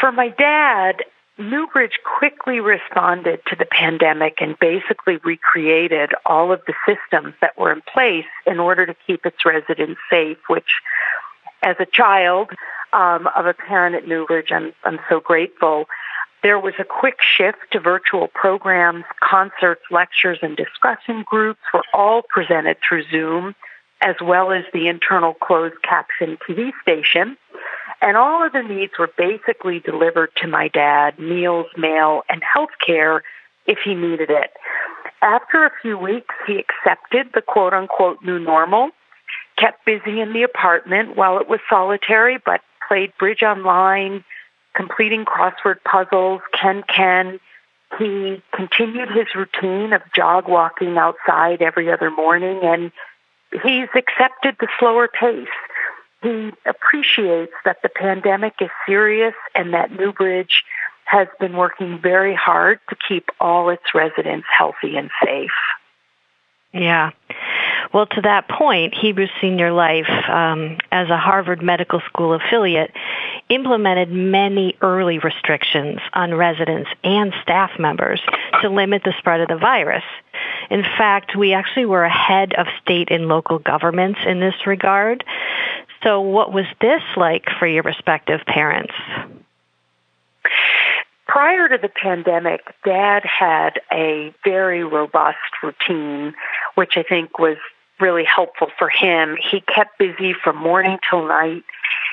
For 0.00 0.10
my 0.10 0.28
dad, 0.28 1.04
Newbridge 1.38 2.00
quickly 2.18 2.58
responded 2.58 3.40
to 3.46 3.56
the 3.56 3.64
pandemic 3.64 4.38
and 4.40 4.58
basically 4.58 5.18
recreated 5.18 6.10
all 6.26 6.50
of 6.50 6.60
the 6.66 6.74
systems 6.84 7.34
that 7.40 7.56
were 7.56 7.70
in 7.70 7.80
place 7.80 8.26
in 8.44 8.58
order 8.58 8.86
to 8.86 8.96
keep 9.06 9.24
its 9.24 9.44
residents 9.44 10.00
safe, 10.10 10.38
which 10.48 10.80
as 11.62 11.76
a 11.78 11.86
child 11.86 12.50
um, 12.92 13.28
of 13.36 13.46
a 13.46 13.54
parent 13.54 13.94
at 13.94 14.08
Newbridge, 14.08 14.50
I'm, 14.50 14.72
I'm 14.84 14.98
so 15.08 15.20
grateful. 15.20 15.86
There 16.42 16.58
was 16.58 16.74
a 16.78 16.84
quick 16.84 17.18
shift 17.20 17.58
to 17.72 17.80
virtual 17.80 18.28
programs, 18.28 19.04
concerts, 19.20 19.82
lectures, 19.90 20.38
and 20.42 20.56
discussion 20.56 21.24
groups 21.26 21.60
were 21.74 21.82
all 21.92 22.22
presented 22.22 22.76
through 22.86 23.04
Zoom, 23.10 23.54
as 24.00 24.14
well 24.22 24.52
as 24.52 24.64
the 24.72 24.86
internal 24.86 25.34
closed 25.34 25.82
caption 25.82 26.38
TV 26.48 26.70
station. 26.82 27.36
And 28.00 28.16
all 28.16 28.46
of 28.46 28.52
the 28.52 28.62
needs 28.62 28.92
were 28.98 29.10
basically 29.18 29.80
delivered 29.80 30.30
to 30.36 30.46
my 30.46 30.68
dad, 30.68 31.18
meals, 31.18 31.66
mail, 31.76 32.22
and 32.28 32.42
health 32.44 32.70
care 32.84 33.24
if 33.66 33.78
he 33.84 33.94
needed 33.94 34.30
it. 34.30 34.52
After 35.20 35.64
a 35.64 35.72
few 35.82 35.98
weeks, 35.98 36.34
he 36.46 36.58
accepted 36.58 37.30
the 37.34 37.42
quote 37.42 37.74
unquote 37.74 38.22
new 38.22 38.38
normal, 38.38 38.90
kept 39.56 39.84
busy 39.84 40.20
in 40.20 40.32
the 40.32 40.44
apartment 40.44 41.16
while 41.16 41.38
it 41.40 41.48
was 41.48 41.58
solitary, 41.68 42.38
but 42.44 42.60
played 42.86 43.12
bridge 43.18 43.42
online, 43.42 44.24
completing 44.78 45.24
crossword 45.24 45.82
puzzles, 45.84 46.40
KenKen. 46.54 47.40
He 47.98 48.40
continued 48.54 49.10
his 49.10 49.26
routine 49.34 49.92
of 49.92 50.02
jog 50.14 50.48
walking 50.48 50.96
outside 50.96 51.60
every 51.60 51.90
other 51.90 52.10
morning 52.10 52.60
and 52.62 52.92
he's 53.50 53.88
accepted 53.94 54.56
the 54.60 54.68
slower 54.78 55.08
pace. 55.08 55.48
He 56.22 56.52
appreciates 56.64 57.52
that 57.64 57.78
the 57.82 57.88
pandemic 57.88 58.54
is 58.60 58.70
serious 58.86 59.34
and 59.54 59.74
that 59.74 59.90
Newbridge 59.90 60.62
has 61.06 61.26
been 61.40 61.56
working 61.56 61.98
very 62.00 62.34
hard 62.34 62.78
to 62.90 62.96
keep 63.08 63.30
all 63.40 63.70
its 63.70 63.94
residents 63.94 64.46
healthy 64.56 64.96
and 64.96 65.10
safe. 65.24 65.50
Yeah. 66.72 67.10
Well, 67.94 68.06
to 68.06 68.20
that 68.22 68.48
point, 68.48 68.94
Hebrew 68.94 69.28
Senior 69.40 69.72
Life, 69.72 70.10
um, 70.28 70.76
as 70.92 71.08
a 71.08 71.16
Harvard 71.16 71.62
Medical 71.62 72.00
School 72.00 72.34
affiliate, 72.34 72.92
implemented 73.48 74.10
many 74.10 74.76
early 74.82 75.18
restrictions 75.18 76.00
on 76.12 76.34
residents 76.34 76.90
and 77.02 77.32
staff 77.42 77.70
members 77.78 78.20
to 78.60 78.68
limit 78.68 79.02
the 79.04 79.14
spread 79.18 79.40
of 79.40 79.48
the 79.48 79.56
virus. 79.56 80.04
In 80.70 80.82
fact, 80.82 81.36
we 81.36 81.54
actually 81.54 81.86
were 81.86 82.04
ahead 82.04 82.52
of 82.54 82.66
state 82.82 83.10
and 83.10 83.28
local 83.28 83.58
governments 83.58 84.20
in 84.26 84.40
this 84.40 84.66
regard. 84.66 85.24
So, 86.02 86.20
what 86.20 86.52
was 86.52 86.66
this 86.80 87.02
like 87.16 87.46
for 87.58 87.66
your 87.66 87.82
respective 87.82 88.40
parents? 88.46 88.94
Prior 91.26 91.68
to 91.68 91.78
the 91.80 91.88
pandemic, 91.90 92.60
Dad 92.84 93.22
had 93.24 93.80
a 93.92 94.34
very 94.44 94.84
robust 94.84 95.36
routine, 95.62 96.34
which 96.74 96.96
I 96.96 97.02
think 97.02 97.38
was 97.38 97.58
really 98.00 98.24
helpful 98.24 98.68
for 98.78 98.88
him. 98.88 99.36
He 99.50 99.60
kept 99.60 99.98
busy 99.98 100.32
from 100.32 100.56
morning 100.56 100.98
till 101.08 101.26
night. 101.26 101.64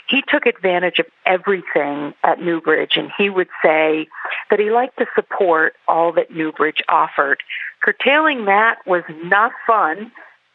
He 0.08 0.24
took 0.28 0.46
advantage 0.46 1.00
of 1.00 1.08
everything 1.26 2.14
at 2.24 2.40
Newbridge 2.40 2.96
and 2.96 3.12
he 3.18 3.30
would 3.30 3.50
say 3.64 4.08
that 4.50 4.60
he 4.60 4.70
liked 4.70 4.98
to 5.00 5.06
support 5.16 5.74
all 5.88 6.12
that 6.14 6.32
Newbridge 6.32 6.82
offered. 6.88 7.40
Curtailing 7.82 8.46
that 8.46 8.78
was 8.86 9.04
not 9.24 9.52
fun, 9.66 10.12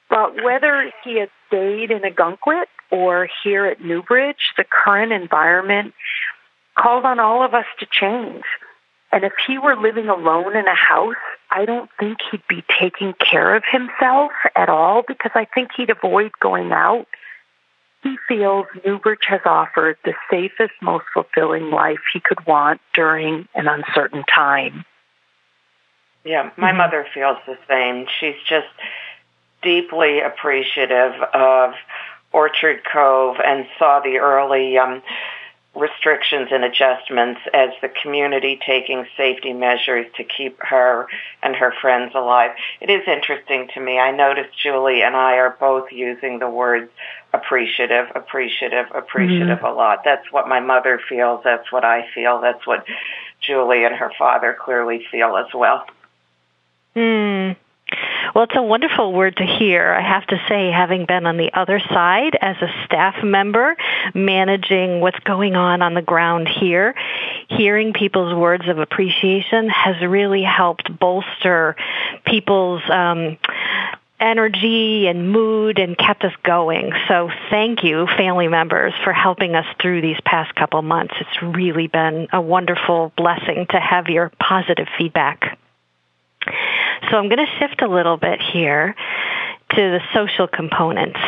but 0.09 0.43
whether 0.43 0.93
he 1.05 1.19
had 1.19 1.31
stayed 1.49 1.91
in 1.91 2.01
Ogunquit 2.01 2.67
or 2.91 3.29
here 3.43 3.67
at 3.67 3.81
Newbridge, 3.81 4.53
the 4.57 4.65
current 4.65 5.13
environment 5.13 5.95
called 6.79 7.05
on 7.05 7.21
all 7.21 7.45
of 7.45 7.55
us 7.55 7.67
to 7.79 7.87
change. 7.91 8.45
And 9.13 9.25
if 9.25 9.33
he 9.47 9.59
were 9.59 9.77
living 9.77 10.09
alone 10.09 10.57
in 10.57 10.67
a 10.67 10.75
house, 10.75 11.17
I 11.51 11.65
don't 11.65 11.91
think 11.99 12.19
he'd 12.31 12.47
be 12.49 12.63
taking 12.79 13.15
care 13.15 13.57
of 13.57 13.65
himself 13.71 14.31
at 14.55 14.69
all 14.69 15.03
because 15.07 15.33
I 15.35 15.47
think 15.47 15.71
he'd 15.77 15.91
avoid 15.91 16.31
going 16.41 16.71
out. 16.71 17.07
He 18.03 18.17
feels 18.29 18.67
Newbridge 18.85 19.27
has 19.29 19.41
offered 19.45 19.99
the 20.05 20.15
safest, 20.31 20.73
most 20.81 21.05
fulfilling 21.13 21.71
life 21.71 22.01
he 22.13 22.21
could 22.21 22.47
want 22.47 22.81
during 22.95 23.47
an 23.55 23.69
uncertain 23.69 24.25
time. 24.25 24.85
Yeah, 26.25 26.51
my 26.57 26.69
mm-hmm. 26.69 26.79
mother 26.79 27.07
feels 27.13 27.39
the 27.47 27.59
same. 27.69 28.07
She's 28.19 28.37
just 28.47 28.69
deeply 29.63 30.21
appreciative 30.21 31.15
of 31.35 31.75
Orchard 32.33 32.83
Cove 32.91 33.37
and 33.45 33.67
saw 33.79 34.01
the 34.01 34.19
early 34.19 34.79
um, 34.79 35.03
restrictions 35.75 36.49
and 36.51 36.65
adjustments 36.65 37.41
as 37.55 37.71
the 37.81 37.89
community 37.89 38.59
taking 38.67 39.07
safety 39.17 39.53
measures 39.53 40.07
to 40.17 40.25
keep 40.25 40.59
her 40.61 41.07
and 41.43 41.55
her 41.55 41.73
friends 41.81 42.13
alive. 42.15 42.51
It 42.81 42.91
is 42.91 43.03
interesting 43.07 43.69
to 43.75 43.81
me. 43.81 43.99
I 43.99 44.11
noticed 44.11 44.59
Julie 44.61 45.03
and 45.03 45.15
I 45.15 45.35
are 45.35 45.57
both 45.61 45.93
using 45.93 46.41
the 46.41 46.51
words 46.51 46.91
appreciative, 47.33 48.09
appreciative, 48.17 48.87
appreciative 48.93 49.59
mm-hmm. 49.59 49.67
a 49.67 49.73
lot. 49.73 50.01
That's 50.05 50.31
what 50.33 50.49
my 50.49 50.59
mother 50.59 51.01
feels. 51.09 51.43
That's 51.45 51.71
what 51.71 51.85
I 51.85 52.07
feel. 52.15 52.41
That's 52.41 52.67
what 52.67 52.85
Julie 53.41 53.85
and 53.85 53.95
her 53.95 54.11
father 54.19 54.57
clearly 54.61 55.07
feel 55.11 55.37
as 55.37 55.55
well. 55.55 55.87
Hmm. 56.95 57.53
Well, 58.35 58.45
it's 58.45 58.57
a 58.57 58.63
wonderful 58.63 59.13
word 59.13 59.37
to 59.39 59.45
hear. 59.45 59.93
I 59.93 60.03
have 60.03 60.27
to 60.29 60.41
say, 60.49 60.71
having 60.71 61.07
been 61.07 61.27
on 61.27 61.37
the 61.37 61.53
other 61.53 61.81
side 61.81 62.37
as 62.41 62.57
a 62.63 62.69
staff 62.85 63.23
member, 63.25 63.77
managing 64.15 65.01
what's 65.01 65.19
going 65.21 65.57
on 65.57 65.83
on 65.83 65.95
the 65.95 66.03
ground 66.03 66.49
here, 66.49 66.95
hearing 67.49 67.93
people's 67.93 68.35
words 68.35 68.69
of 68.69 68.79
appreciation 68.79 69.69
has 69.69 70.01
really 70.01 70.43
helped 70.43 70.97
bolster 70.99 71.75
people's 72.25 72.83
um, 72.89 73.37
energy 74.21 75.09
and 75.09 75.33
mood 75.33 75.79
and 75.79 75.97
kept 75.97 76.23
us 76.25 76.35
going. 76.45 76.93
So 77.09 77.31
thank 77.49 77.83
you, 77.83 78.07
family 78.07 78.49
members, 78.49 78.93
for 79.03 79.13
helping 79.13 79.55
us 79.55 79.67
through 79.81 80.03
these 80.03 80.21
past 80.25 80.55
couple 80.55 80.81
months. 80.83 81.15
It's 81.19 81.43
really 81.43 81.87
been 81.87 82.29
a 82.33 82.41
wonderful 82.41 83.13
blessing 83.17 83.67
to 83.71 83.81
have 83.81 84.09
your 84.09 84.31
positive 84.39 84.87
feedback. 84.99 85.59
So 87.11 87.17
I'm 87.17 87.29
going 87.29 87.45
to 87.45 87.59
shift 87.59 87.83
a 87.83 87.89
little 87.89 88.17
bit 88.17 88.41
here 88.41 88.95
to 89.71 89.77
the 89.77 90.01
social 90.15 90.49
components. 90.49 91.19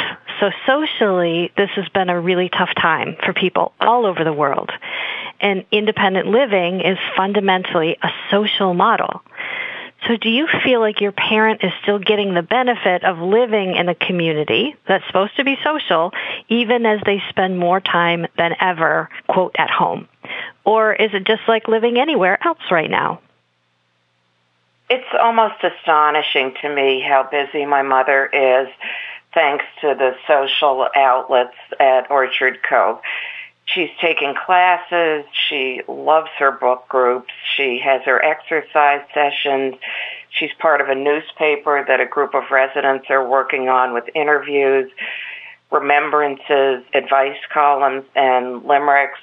So 0.40 0.50
socially, 0.66 1.52
this 1.57 1.71
has 1.76 1.88
been 1.90 2.09
a 2.11 2.21
really 2.21 2.49
tough 2.49 2.75
time 2.75 3.16
for 3.25 3.33
people 3.33 3.73
all 3.81 4.07
over 4.07 4.25
the 4.25 4.33
world. 4.33 4.71
And 5.40 5.64
independent 5.71 6.28
living 6.28 6.81
is 6.81 6.99
fundamentally 7.16 7.97
a 8.02 8.11
social 8.31 8.75
model. 8.75 9.23
So 10.09 10.16
do 10.16 10.28
you 10.28 10.49
feel 10.64 10.81
like 10.81 11.00
your 11.00 11.12
parent 11.12 11.62
is 11.62 11.73
still 11.83 12.00
getting 12.00 12.35
the 12.35 12.42
benefit 12.42 13.04
of 13.04 13.19
living 13.19 13.76
in 13.76 13.88
a 13.88 13.95
community 13.95 14.75
that's 14.88 15.07
supposed 15.07 15.37
to 15.37 15.45
be 15.45 15.57
social, 15.62 16.12
even 16.49 16.87
as 16.87 17.00
they 17.07 17.23
spend 17.28 17.59
more 17.59 17.81
time 17.81 18.26
than 18.37 18.57
ever, 18.61 19.09
quote, 19.28 19.54
at 19.57 19.71
home? 19.71 20.09
Or 20.64 20.92
is 20.92 21.11
it 21.14 21.25
just 21.25 21.42
like 21.47 21.69
living 21.69 21.99
anywhere 21.99 22.45
else 22.45 22.59
right 22.71 22.90
now? 22.90 23.21
It's 24.95 25.09
almost 25.19 25.55
astonishing 25.65 26.53
to 26.61 26.69
me 26.69 27.01
how 27.01 27.23
busy 27.23 27.65
my 27.65 27.81
mother 27.81 28.27
is 28.27 28.69
thanks 29.33 29.65
to 29.81 29.95
the 29.95 30.15
social 30.29 30.87
outlets 30.95 31.57
at 31.81 32.11
Orchard 32.11 32.59
Cove. 32.63 33.01
She's 33.65 33.89
taking 34.03 34.35
classes. 34.35 35.25
She 35.49 35.81
loves 35.89 36.29
her 36.39 36.53
book 36.53 36.91
groups. 36.91 37.33
She 37.57 37.79
has 37.83 38.03
her 38.03 38.23
exercise 38.23 39.01
sessions. 39.15 39.77
She's 40.29 40.53
part 40.59 40.83
of 40.83 40.91
a 40.91 40.95
newspaper 40.95 41.83
that 41.89 42.01
a 42.01 42.07
group 42.07 42.35
of 42.35 42.51
residents 42.51 43.07
are 43.09 43.27
working 43.27 43.71
on 43.71 43.95
with 43.95 44.05
interviews, 44.15 44.91
remembrances, 45.71 46.85
advice 46.93 47.39
columns, 47.51 48.05
and 48.15 48.63
limericks. 48.65 49.21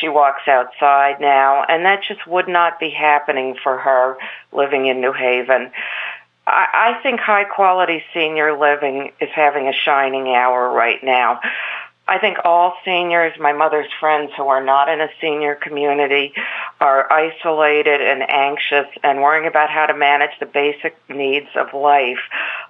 She 0.00 0.08
walks 0.08 0.48
outside 0.48 1.20
now, 1.20 1.64
and 1.64 1.84
that 1.84 2.02
just 2.02 2.26
would 2.26 2.48
not 2.48 2.80
be 2.80 2.90
happening 2.90 3.56
for 3.62 3.78
her 3.78 4.16
living 4.52 4.86
in 4.86 5.00
New 5.00 5.12
Haven. 5.12 5.70
I, 6.46 6.96
I 6.96 7.02
think 7.02 7.20
high 7.20 7.44
quality 7.44 8.02
senior 8.12 8.58
living 8.58 9.12
is 9.20 9.30
having 9.30 9.68
a 9.68 9.72
shining 9.72 10.28
hour 10.34 10.70
right 10.70 11.02
now. 11.02 11.40
I 12.06 12.18
think 12.18 12.38
all 12.44 12.74
seniors, 12.84 13.32
my 13.38 13.54
mother's 13.54 13.90
friends 13.98 14.32
who 14.36 14.46
are 14.48 14.62
not 14.62 14.90
in 14.90 15.00
a 15.00 15.08
senior 15.20 15.54
community, 15.54 16.34
are 16.84 17.10
isolated 17.10 18.02
and 18.02 18.22
anxious 18.28 18.86
and 19.02 19.22
worrying 19.22 19.46
about 19.46 19.70
how 19.70 19.86
to 19.86 19.96
manage 19.96 20.38
the 20.38 20.44
basic 20.44 20.94
needs 21.08 21.48
of 21.56 21.72
life 21.72 22.18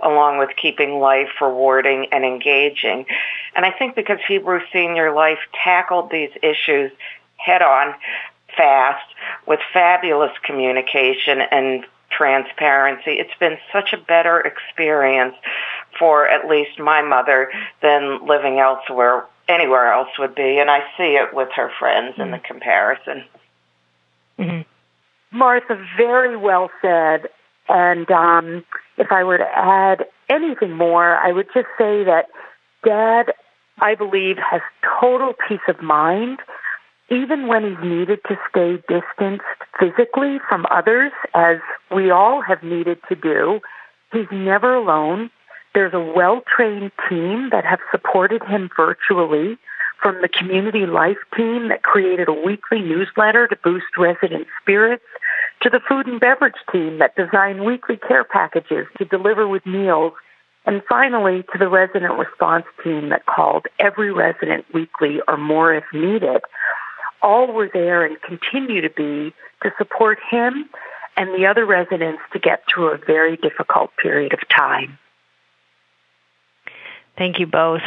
along 0.01 0.39
with 0.39 0.51
keeping 0.57 1.01
life 1.01 1.31
rewarding 1.41 2.07
and 2.13 2.25
engaging. 2.25 3.07
And 3.57 3.67
I 3.67 3.73
think 3.73 3.97
because 3.97 4.21
Hebrew 4.29 4.61
Senior 4.73 5.13
Life 5.13 5.41
tackled 5.65 6.13
these 6.13 6.31
issues 6.45 6.93
head 7.39 7.61
on, 7.61 7.93
fast, 8.57 9.05
with 9.49 9.59
fabulous 9.73 10.31
communication 10.45 11.41
and 11.41 11.85
transparency. 12.09 13.15
It's 13.15 13.37
been 13.41 13.59
such 13.73 13.93
a 13.93 13.97
better 13.97 14.41
experience 14.41 15.35
for 15.99 16.29
at 16.29 16.49
least 16.49 16.79
my 16.79 17.03
mother 17.03 17.51
than 17.83 18.25
living 18.25 18.61
elsewhere, 18.61 19.25
anywhere 19.49 19.93
else 19.93 20.11
would 20.21 20.37
be. 20.37 20.61
And 20.61 20.71
I 20.71 20.85
see 20.97 21.17
it 21.17 21.35
with 21.35 21.49
her 21.57 21.73
friends 21.81 22.15
in 22.17 22.31
the 22.31 22.39
mm. 22.39 22.45
comparison. 22.45 23.25
Mm-hmm. 24.39 25.39
Martha, 25.39 25.85
very 25.97 26.37
well 26.37 26.71
said. 26.81 27.29
And 27.69 28.11
um, 28.11 28.65
if 28.99 29.11
I 29.11 29.25
were 29.25 29.39
to 29.39 29.49
add 29.55 30.05
anything 30.29 30.77
more, 30.77 31.17
I 31.17 31.33
would 31.33 31.47
just 31.55 31.69
say 31.79 32.05
that 32.05 32.27
Dad, 32.85 33.33
I 33.81 33.95
believe, 33.95 34.37
has 34.39 34.61
total 35.01 35.33
peace 35.49 35.61
of 35.69 35.83
mind 35.83 36.41
even 37.11 37.49
when 37.49 37.65
he's 37.65 37.85
needed 37.85 38.21
to 38.29 38.37
stay 38.49 38.77
distanced 38.89 39.45
physically 39.79 40.39
from 40.49 40.67
others, 40.71 41.13
as 41.35 41.59
we 41.95 42.11
all 42.11 42.41
have 42.41 42.63
needed 42.63 42.99
to 43.09 43.15
do, 43.15 43.61
he's 44.13 44.27
never 44.33 44.75
alone. 44.75 45.31
There's 45.75 45.93
a 45.93 46.01
well-trained 46.01 46.93
team 47.09 47.51
that 47.53 47.65
have 47.65 47.81
supported 47.91 48.43
him 48.43 48.71
virtually 48.75 49.59
from 50.05 50.21
the 50.21 50.29
community 50.29 50.85
life 50.85 51.17
team 51.35 51.69
that 51.69 51.83
created 51.83 52.29
a 52.29 52.33
weekly 52.33 52.81
newsletter 52.81 53.49
to 53.49 53.57
boost 53.65 53.87
resident 53.97 54.47
spirits 54.61 55.03
to 55.63 55.71
the 55.71 55.81
food 55.89 56.07
and 56.07 56.21
beverage 56.21 56.61
team 56.71 56.99
that 56.99 57.17
designed 57.17 57.65
weekly 57.65 57.97
care 57.97 58.23
packages 58.23 58.87
to 58.99 59.07
deliver 59.07 59.49
with 59.49 59.65
meals 59.65 60.13
and 60.67 60.83
finally 60.91 61.43
to 61.51 61.59
the 61.59 61.69
resident 61.69 62.13
response 62.19 62.67
team 62.85 63.09
that 63.09 63.25
called 63.25 63.65
every 63.79 64.13
resident 64.13 64.67
weekly 64.75 65.21
or 65.27 65.39
more 65.39 65.73
if 65.73 65.85
needed 65.95 66.43
all 67.23 67.51
were 67.51 67.71
there 67.73 68.05
and 68.05 68.21
continue 68.21 68.83
to 68.83 68.91
be 68.91 69.33
to 69.63 69.71
support 69.79 70.19
him 70.31 70.69
and 71.17 71.31
the 71.31 71.47
other 71.47 71.65
residents 71.65 72.21
to 72.35 72.39
get 72.39 72.63
through 72.69 72.93
a 72.93 72.99
very 72.99 73.39
difficult 73.39 73.91
period 73.97 74.35
of 74.35 74.41
time. 74.55 74.99
Thank 77.17 77.39
you 77.39 77.47
both. 77.47 77.81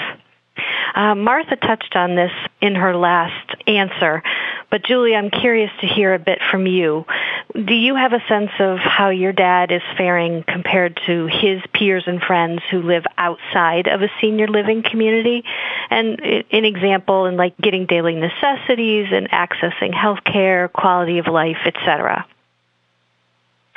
Uh, 0.96 1.16
Martha 1.16 1.56
touched 1.56 1.96
on 1.96 2.16
this 2.16 2.32
in 2.62 2.76
her 2.76 2.96
last 2.96 3.56
answer, 3.68 4.24
but 4.70 4.84
Julie, 4.84 5.16
I'm 5.16 5.30
curious 5.30 5.72
to 5.82 5.88
hear 5.88 6.14
a 6.14 6.20
bit 6.20 6.40
from 6.52 6.66
you. 6.66 7.06
Do 7.54 7.74
you 7.74 7.96
have 7.96 8.14
a 8.14 8.22
sense 8.28 8.52
of 8.60 8.80
how 8.80 9.10
your 9.10 9.32
dad 9.32 9.72
is 9.72 9.82
faring 9.98 10.44
compared 10.48 11.00
to 11.06 11.28
his 11.28 11.62
peers 11.74 12.04
and 12.08 12.22
friends 12.22 12.62
who 12.70 12.82
live 12.82 13.06
outside 13.18 13.88
of 13.88 14.02
a 14.02 14.10
senior 14.20 14.48
living 14.48 14.84
community? 14.84 15.44
And 15.90 16.20
an 16.20 16.66
example 16.66 17.26
in 17.26 17.38
like 17.38 17.58
getting 17.58 17.86
daily 17.86 18.16
necessities 18.16 19.08
and 19.12 19.30
accessing 19.30 19.94
health 19.94 20.24
care, 20.26 20.68
quality 20.68 21.20
of 21.20 21.28
life, 21.28 21.58
etc. 21.66 22.26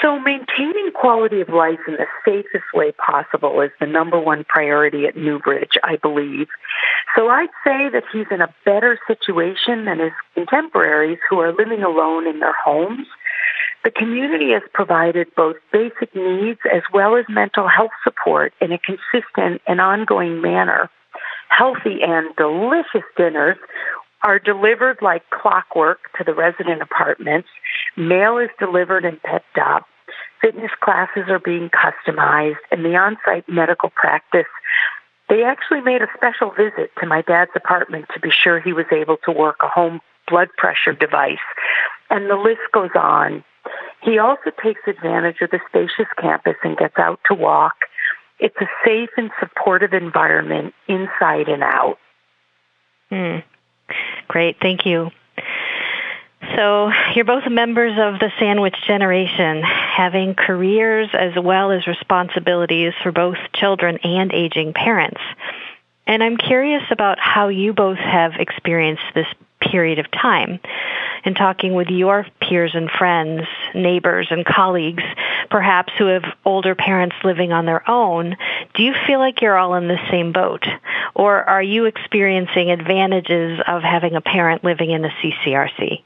So 0.02 0.18
maintaining 0.18 0.92
quality 0.94 1.40
of 1.40 1.50
life 1.50 1.78
in 1.86 1.94
the 1.94 2.06
safest 2.24 2.64
way 2.72 2.92
possible 2.92 3.60
is 3.60 3.70
the 3.80 3.86
number 3.86 4.18
one 4.18 4.44
priority 4.44 5.04
at 5.06 5.16
Newbridge, 5.16 5.76
I 5.82 5.96
believe. 5.96 6.48
So 7.14 7.28
I'd 7.28 7.50
say 7.64 7.90
that 7.90 8.04
he's 8.10 8.26
in 8.30 8.40
a 8.40 8.54
better 8.64 8.98
situation 9.06 9.84
than 9.84 9.98
his 9.98 10.12
contemporaries 10.34 11.18
who 11.28 11.40
are 11.40 11.52
living 11.52 11.82
alone 11.82 12.26
in 12.26 12.40
their 12.40 12.54
homes. 12.54 13.06
The 13.84 13.90
community 13.90 14.52
has 14.52 14.62
provided 14.72 15.34
both 15.36 15.56
basic 15.72 16.14
needs 16.14 16.60
as 16.72 16.82
well 16.92 17.16
as 17.16 17.24
mental 17.28 17.68
health 17.68 17.92
support 18.02 18.54
in 18.60 18.72
a 18.72 18.78
consistent 18.78 19.60
and 19.66 19.80
ongoing 19.80 20.40
manner. 20.40 20.90
Healthy 21.48 22.02
and 22.02 22.34
delicious 22.36 23.04
dinners 23.16 23.58
are 24.22 24.38
delivered 24.38 24.98
like 25.00 25.28
clockwork 25.30 25.98
to 26.18 26.24
the 26.24 26.34
resident 26.34 26.82
apartments. 26.82 27.48
Mail 27.96 28.38
is 28.38 28.50
delivered 28.59 29.05
and 29.05 29.22
picked 29.22 29.59
up. 29.59 29.87
Fitness 30.40 30.70
classes 30.81 31.24
are 31.29 31.38
being 31.38 31.70
customized, 31.70 32.57
and 32.70 32.85
the 32.85 32.96
on-site 32.96 33.48
medical 33.48 33.90
practice. 33.90 34.46
They 35.29 35.44
actually 35.44 35.81
made 35.81 36.03
a 36.03 36.09
special 36.16 36.50
visit 36.50 36.90
to 37.00 37.07
my 37.07 37.22
dad's 37.22 37.53
apartment 37.55 38.07
to 38.14 38.20
be 38.20 38.31
sure 38.31 38.59
he 38.59 38.72
was 38.72 38.87
able 38.90 39.18
to 39.24 39.31
work 39.31 39.59
a 39.62 39.68
home 39.68 40.00
blood 40.26 40.48
pressure 40.57 40.92
device. 40.92 41.38
And 42.09 42.29
the 42.29 42.37
list 42.37 42.62
goes 42.72 42.90
on. 42.94 43.44
He 44.03 44.18
also 44.18 44.50
takes 44.62 44.81
advantage 44.87 45.40
of 45.42 45.50
the 45.50 45.61
spacious 45.68 46.09
campus 46.18 46.57
and 46.64 46.76
gets 46.76 46.98
out 46.98 47.20
to 47.26 47.35
walk. 47.35 47.74
It's 48.38 48.57
a 48.61 48.66
safe 48.85 49.11
and 49.16 49.31
supportive 49.38 49.92
environment 49.92 50.74
inside 50.88 51.48
and 51.48 51.62
out. 51.62 51.98
Hmm. 53.11 53.38
Great, 54.29 54.57
thank 54.61 54.87
you. 54.87 55.11
So 56.56 56.90
you're 57.14 57.24
both 57.24 57.48
members 57.48 57.92
of 57.92 58.18
the 58.18 58.32
sandwich 58.38 58.76
generation, 58.86 59.62
having 59.62 60.34
careers 60.34 61.08
as 61.12 61.32
well 61.36 61.70
as 61.70 61.86
responsibilities 61.86 62.92
for 63.02 63.12
both 63.12 63.36
children 63.54 63.98
and 64.02 64.32
aging 64.32 64.72
parents. 64.72 65.20
And 66.06 66.24
I'm 66.24 66.36
curious 66.36 66.82
about 66.90 67.20
how 67.20 67.48
you 67.48 67.72
both 67.72 67.98
have 67.98 68.32
experienced 68.38 69.02
this 69.14 69.26
period 69.60 69.98
of 69.98 70.10
time. 70.10 70.58
In 71.24 71.34
talking 71.34 71.74
with 71.74 71.88
your 71.88 72.26
peers 72.40 72.72
and 72.74 72.90
friends, 72.90 73.42
neighbors 73.74 74.28
and 74.30 74.44
colleagues, 74.44 75.04
perhaps 75.50 75.92
who 75.98 76.06
have 76.06 76.24
older 76.44 76.74
parents 76.74 77.14
living 77.22 77.52
on 77.52 77.66
their 77.66 77.88
own, 77.88 78.36
do 78.74 78.82
you 78.82 78.94
feel 79.06 79.18
like 79.18 79.42
you're 79.42 79.56
all 79.56 79.74
in 79.74 79.86
the 79.86 80.00
same 80.10 80.32
boat? 80.32 80.66
Or 81.14 81.44
are 81.44 81.62
you 81.62 81.84
experiencing 81.84 82.70
advantages 82.70 83.60
of 83.66 83.82
having 83.82 84.16
a 84.16 84.20
parent 84.20 84.64
living 84.64 84.90
in 84.90 85.04
a 85.04 85.10
CCRC? 85.22 86.02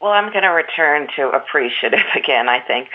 Well, 0.00 0.12
I'm 0.12 0.32
going 0.32 0.44
to 0.44 0.48
return 0.48 1.08
to 1.16 1.28
appreciative 1.28 2.00
again, 2.16 2.48
I 2.48 2.60
think. 2.60 2.88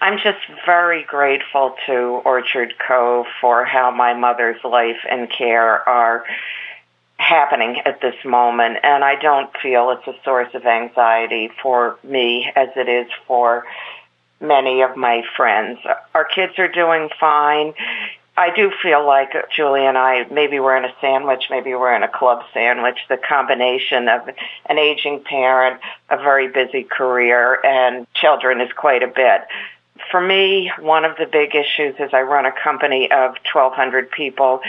I'm 0.00 0.18
just 0.18 0.38
very 0.64 1.02
grateful 1.02 1.74
to 1.86 2.22
Orchard 2.24 2.74
Cove 2.86 3.26
for 3.40 3.64
how 3.64 3.90
my 3.90 4.14
mother's 4.14 4.62
life 4.62 5.00
and 5.10 5.30
care 5.30 5.86
are 5.88 6.24
happening 7.16 7.80
at 7.84 8.00
this 8.00 8.14
moment. 8.24 8.78
And 8.82 9.02
I 9.02 9.16
don't 9.16 9.50
feel 9.62 9.90
it's 9.90 10.06
a 10.06 10.14
source 10.24 10.52
of 10.54 10.64
anxiety 10.66 11.50
for 11.62 11.98
me 12.04 12.50
as 12.54 12.68
it 12.76 12.88
is 12.88 13.10
for 13.26 13.64
many 14.40 14.82
of 14.82 14.96
my 14.96 15.22
friends. 15.36 15.78
Our 16.14 16.24
kids 16.24 16.58
are 16.58 16.68
doing 16.68 17.08
fine. 17.18 17.74
I 18.36 18.54
do 18.54 18.72
feel 18.82 19.06
like 19.06 19.32
Julie 19.54 19.86
and 19.86 19.96
I, 19.96 20.26
maybe 20.30 20.58
we're 20.58 20.76
in 20.76 20.84
a 20.84 20.94
sandwich, 21.00 21.44
maybe 21.50 21.72
we're 21.74 21.94
in 21.94 22.02
a 22.02 22.08
club 22.08 22.42
sandwich, 22.52 22.98
the 23.08 23.16
combination 23.16 24.08
of 24.08 24.28
an 24.66 24.78
aging 24.78 25.22
parent, 25.22 25.80
a 26.10 26.16
very 26.16 26.48
busy 26.48 26.82
career, 26.82 27.64
and 27.64 28.06
children 28.14 28.60
is 28.60 28.72
quite 28.72 29.04
a 29.04 29.06
bit. 29.06 29.42
For 30.10 30.20
me, 30.20 30.72
one 30.80 31.04
of 31.04 31.16
the 31.16 31.26
big 31.26 31.54
issues 31.54 31.94
is 32.00 32.10
I 32.12 32.22
run 32.22 32.44
a 32.44 32.52
company 32.52 33.08
of 33.12 33.36
1,200 33.52 34.10
people, 34.10 34.60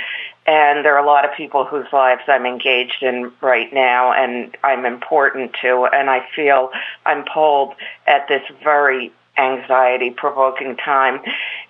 and 0.45 0.85
there 0.85 0.95
are 0.95 1.03
a 1.03 1.07
lot 1.07 1.25
of 1.25 1.35
people 1.35 1.65
whose 1.65 1.87
lives 1.91 2.21
I'm 2.27 2.45
engaged 2.45 3.01
in 3.01 3.31
right 3.41 3.73
now 3.73 4.13
and 4.13 4.55
I'm 4.63 4.85
important 4.85 5.55
to, 5.63 5.85
and 5.91 6.07
I 6.07 6.23
feel 6.35 6.69
I'm 7.03 7.25
pulled 7.25 7.73
at 8.05 8.27
this 8.27 8.43
very 8.63 9.11
anxiety 9.37 10.09
provoking 10.09 10.75
time 10.77 11.21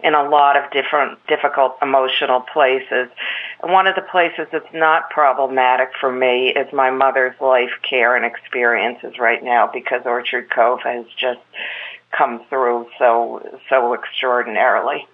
in 0.04 0.14
a 0.14 0.28
lot 0.28 0.56
of 0.56 0.70
different 0.72 1.20
difficult 1.28 1.76
emotional 1.82 2.42
places. 2.42 3.10
And 3.64 3.72
one 3.72 3.88
of 3.88 3.96
the 3.96 4.02
places 4.02 4.48
that's 4.52 4.74
not 4.74 5.10
problematic 5.10 5.90
for 6.00 6.12
me 6.12 6.50
is 6.50 6.72
my 6.74 6.92
mother's 6.92 7.40
life 7.42 7.72
care 7.88 8.16
and 8.16 8.26
experiences 8.26 9.18
right 9.20 9.44
now 9.44 9.70
because 9.72 10.02
Orchard 10.06 10.50
Cove 10.50 10.82
has 10.84 11.06
just 11.18 11.40
come 12.12 12.46
through 12.50 12.88
so 12.98 13.60
so 13.70 13.94
extraordinarily. 13.94 15.08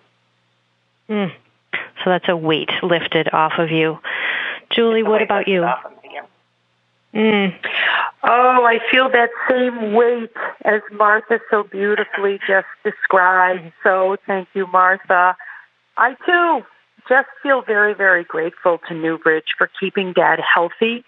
Mm. 1.09 1.31
So 2.03 2.09
that's 2.09 2.27
a 2.27 2.35
weight 2.35 2.69
lifted 2.83 3.29
off 3.33 3.53
of 3.57 3.71
you. 3.71 3.99
Julie, 4.69 5.03
what 5.03 5.21
about 5.21 5.47
you? 5.47 5.67
Mm. 7.13 7.53
Oh, 8.23 8.65
I 8.65 8.77
feel 8.91 9.09
that 9.09 9.29
same 9.49 9.93
weight 9.93 10.31
as 10.63 10.81
Martha 10.91 11.39
so 11.49 11.63
beautifully 11.63 12.39
just 12.47 12.67
described. 12.83 13.71
So 13.83 14.17
thank 14.27 14.47
you, 14.53 14.67
Martha. 14.67 15.35
I 15.97 16.15
too 16.25 16.63
just 17.09 17.29
feel 17.41 17.63
very, 17.63 17.95
very 17.95 18.23
grateful 18.23 18.79
to 18.87 18.93
Newbridge 18.93 19.55
for 19.57 19.69
keeping 19.79 20.13
Dad 20.13 20.39
healthy 20.39 21.03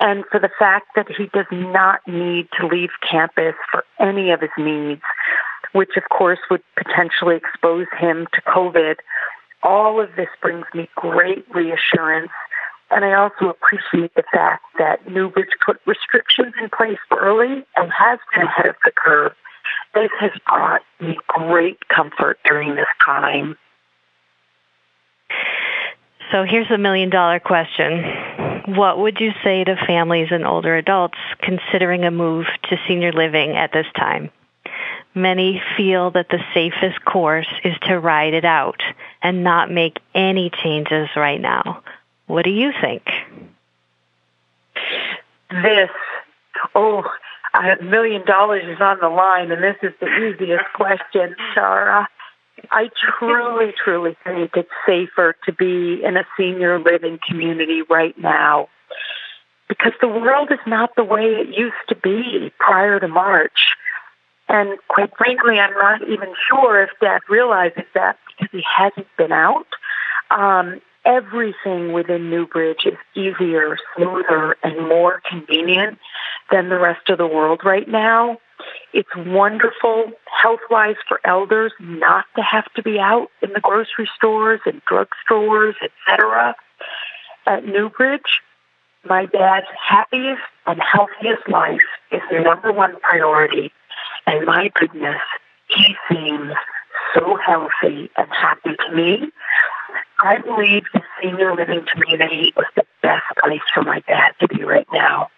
and 0.00 0.24
for 0.30 0.40
the 0.40 0.50
fact 0.58 0.88
that 0.96 1.06
he 1.08 1.26
does 1.26 1.46
not 1.52 2.00
need 2.08 2.48
to 2.58 2.66
leave 2.66 2.90
campus 3.08 3.54
for 3.70 3.84
any 4.00 4.32
of 4.32 4.40
his 4.40 4.50
needs, 4.58 5.02
which 5.72 5.90
of 5.96 6.02
course 6.10 6.40
would 6.50 6.62
potentially 6.76 7.36
expose 7.36 7.86
him 7.98 8.26
to 8.34 8.40
COVID. 8.42 8.96
All 9.62 10.00
of 10.00 10.10
this 10.16 10.28
brings 10.42 10.66
me 10.74 10.88
great 10.96 11.46
reassurance 11.54 12.32
and 12.90 13.04
I 13.04 13.14
also 13.14 13.50
appreciate 13.50 14.14
the 14.14 14.24
fact 14.32 14.64
that 14.78 15.10
Newbridge 15.10 15.50
put 15.64 15.80
restrictions 15.86 16.54
in 16.60 16.70
place 16.70 16.98
early 17.10 17.64
and 17.76 17.92
has 17.92 18.18
been 18.34 18.46
ahead 18.46 18.66
of 18.66 18.76
the 18.84 18.92
curve. 18.96 19.32
This 19.94 20.10
has 20.20 20.30
brought 20.46 20.82
me 21.00 21.18
great 21.28 21.86
comfort 21.88 22.38
during 22.44 22.74
this 22.74 22.86
time. 23.04 23.56
So 26.32 26.44
here's 26.44 26.70
a 26.70 26.78
million 26.78 27.10
dollar 27.10 27.40
question. 27.40 28.04
What 28.76 28.98
would 28.98 29.18
you 29.18 29.32
say 29.42 29.64
to 29.64 29.76
families 29.86 30.28
and 30.30 30.46
older 30.46 30.76
adults 30.76 31.18
considering 31.40 32.04
a 32.04 32.10
move 32.10 32.46
to 32.64 32.76
senior 32.86 33.12
living 33.12 33.56
at 33.56 33.72
this 33.72 33.86
time? 33.96 34.30
Many 35.14 35.62
feel 35.76 36.10
that 36.12 36.28
the 36.28 36.40
safest 36.52 37.02
course 37.04 37.48
is 37.64 37.74
to 37.82 37.98
ride 37.98 38.34
it 38.34 38.44
out 38.44 38.82
and 39.22 39.42
not 39.42 39.70
make 39.70 39.98
any 40.14 40.50
changes 40.50 41.08
right 41.16 41.40
now. 41.40 41.82
What 42.28 42.44
do 42.44 42.50
you 42.50 42.72
think? 42.80 43.02
This, 45.50 45.90
oh, 46.74 47.02
a 47.54 47.82
million 47.82 48.24
dollars 48.26 48.64
is 48.66 48.80
on 48.80 48.98
the 49.00 49.08
line, 49.08 49.50
and 49.50 49.62
this 49.62 49.76
is 49.82 49.92
the 49.98 50.06
easiest 50.06 50.66
question, 50.74 51.34
Tara. 51.54 52.06
I 52.70 52.90
truly, 53.18 53.72
truly 53.82 54.16
think 54.24 54.50
it's 54.56 54.68
safer 54.86 55.34
to 55.46 55.52
be 55.52 56.04
in 56.04 56.18
a 56.18 56.24
senior 56.36 56.78
living 56.78 57.18
community 57.26 57.80
right 57.88 58.16
now 58.18 58.68
because 59.68 59.92
the 60.00 60.08
world 60.08 60.50
is 60.50 60.58
not 60.66 60.94
the 60.96 61.04
way 61.04 61.24
it 61.24 61.56
used 61.56 61.76
to 61.88 61.94
be 61.94 62.52
prior 62.58 63.00
to 63.00 63.08
March. 63.08 63.74
And 64.48 64.78
quite 64.88 65.16
frankly, 65.16 65.58
I'm 65.58 65.74
not 65.74 66.02
even 66.02 66.34
sure 66.48 66.82
if 66.82 66.90
Dad 67.00 67.20
realizes 67.28 67.84
that 67.94 68.18
because 68.28 68.50
he 68.52 68.62
hasn't 68.76 69.08
been 69.16 69.32
out. 69.32 69.66
Um, 70.30 70.80
everything 71.08 71.92
within 71.92 72.28
Newbridge 72.28 72.84
is 72.84 72.98
easier, 73.14 73.78
smoother, 73.96 74.56
and 74.62 74.88
more 74.88 75.22
convenient 75.28 75.98
than 76.52 76.68
the 76.68 76.78
rest 76.78 77.08
of 77.08 77.16
the 77.18 77.26
world 77.26 77.62
right 77.64 77.88
now. 77.88 78.38
It's 78.92 79.08
wonderful 79.16 80.12
health-wise 80.42 80.96
for 81.08 81.20
elders 81.24 81.72
not 81.80 82.26
to 82.36 82.42
have 82.42 82.70
to 82.74 82.82
be 82.82 82.98
out 82.98 83.28
in 83.40 83.52
the 83.54 83.60
grocery 83.60 84.08
stores 84.14 84.60
and 84.66 84.82
drugstores, 84.84 85.74
etc. 85.82 86.54
At 87.46 87.64
Newbridge, 87.64 88.42
my 89.08 89.24
dad's 89.26 89.66
happiest 89.80 90.42
and 90.66 90.80
healthiest 90.82 91.48
life 91.48 91.80
is 92.12 92.20
the 92.30 92.40
number 92.40 92.70
one 92.70 93.00
priority. 93.00 93.72
And 94.26 94.44
my 94.44 94.70
goodness, 94.74 95.20
he 95.68 95.96
seems 96.10 96.52
so 97.14 97.36
healthy 97.36 98.10
and 98.16 98.28
happy 98.30 98.74
to 98.86 98.94
me 98.94 99.30
I 100.20 100.38
believe 100.38 100.84
the 100.92 101.02
senior 101.22 101.54
living 101.54 101.86
community 101.92 102.52
was 102.56 102.66
the 102.74 102.84
best 103.02 103.24
place 103.42 103.60
for 103.72 103.82
my 103.82 104.00
dad 104.00 104.34
to 104.40 104.48
be 104.48 104.64
right 104.64 104.86
now. 104.92 105.30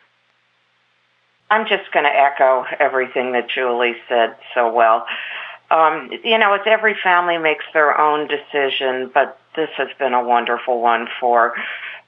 I'm 1.50 1.66
just 1.66 1.90
going 1.92 2.04
to 2.04 2.10
echo 2.10 2.64
everything 2.78 3.32
that 3.32 3.50
Julie 3.50 3.96
said 4.08 4.36
so 4.54 4.72
well. 4.72 5.06
Um, 5.70 6.10
you 6.24 6.38
know, 6.38 6.54
it's 6.54 6.66
every 6.66 6.96
family 7.02 7.38
makes 7.38 7.64
their 7.72 8.00
own 8.00 8.28
decision, 8.28 9.10
but 9.12 9.38
this 9.56 9.68
has 9.76 9.88
been 9.98 10.14
a 10.14 10.24
wonderful 10.24 10.80
one 10.80 11.08
for 11.18 11.54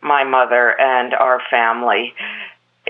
my 0.00 0.24
mother 0.24 0.80
and 0.80 1.12
our 1.14 1.40
family. 1.50 2.14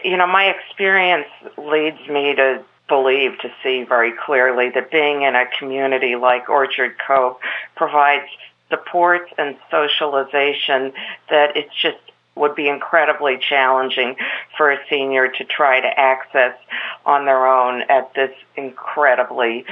You 0.04 0.16
know, 0.16 0.26
my 0.26 0.44
experience 0.44 1.26
leads 1.58 2.00
me 2.08 2.34
to 2.36 2.62
believe, 2.88 3.38
to 3.40 3.50
see 3.62 3.84
very 3.84 4.12
clearly 4.12 4.70
that 4.70 4.90
being 4.90 5.22
in 5.22 5.34
a 5.34 5.44
community 5.58 6.16
like 6.16 6.48
Orchard 6.48 6.96
Cove 7.06 7.36
provides 7.76 8.26
support 8.72 9.28
and 9.36 9.56
socialization 9.70 10.92
that 11.28 11.56
it's 11.56 11.74
just 11.82 11.98
would 12.34 12.54
be 12.54 12.66
incredibly 12.66 13.38
challenging 13.38 14.16
for 14.56 14.70
a 14.70 14.78
senior 14.88 15.28
to 15.28 15.44
try 15.44 15.80
to 15.80 16.00
access 16.00 16.56
on 17.04 17.26
their 17.26 17.46
own 17.46 17.82
at 17.82 18.14
this 18.14 18.30
incredibly 18.56 19.66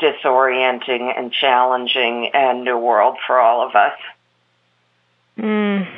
disorienting 0.00 1.12
and 1.18 1.32
challenging 1.32 2.30
and 2.32 2.62
new 2.62 2.78
world 2.78 3.16
for 3.26 3.40
all 3.40 3.66
of 3.66 3.74
us. 3.74 3.98
Mm. 5.36 5.88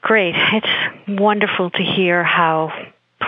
Great. 0.00 0.34
It's 0.36 1.10
wonderful 1.20 1.70
to 1.70 1.82
hear 1.82 2.24
how 2.24 2.72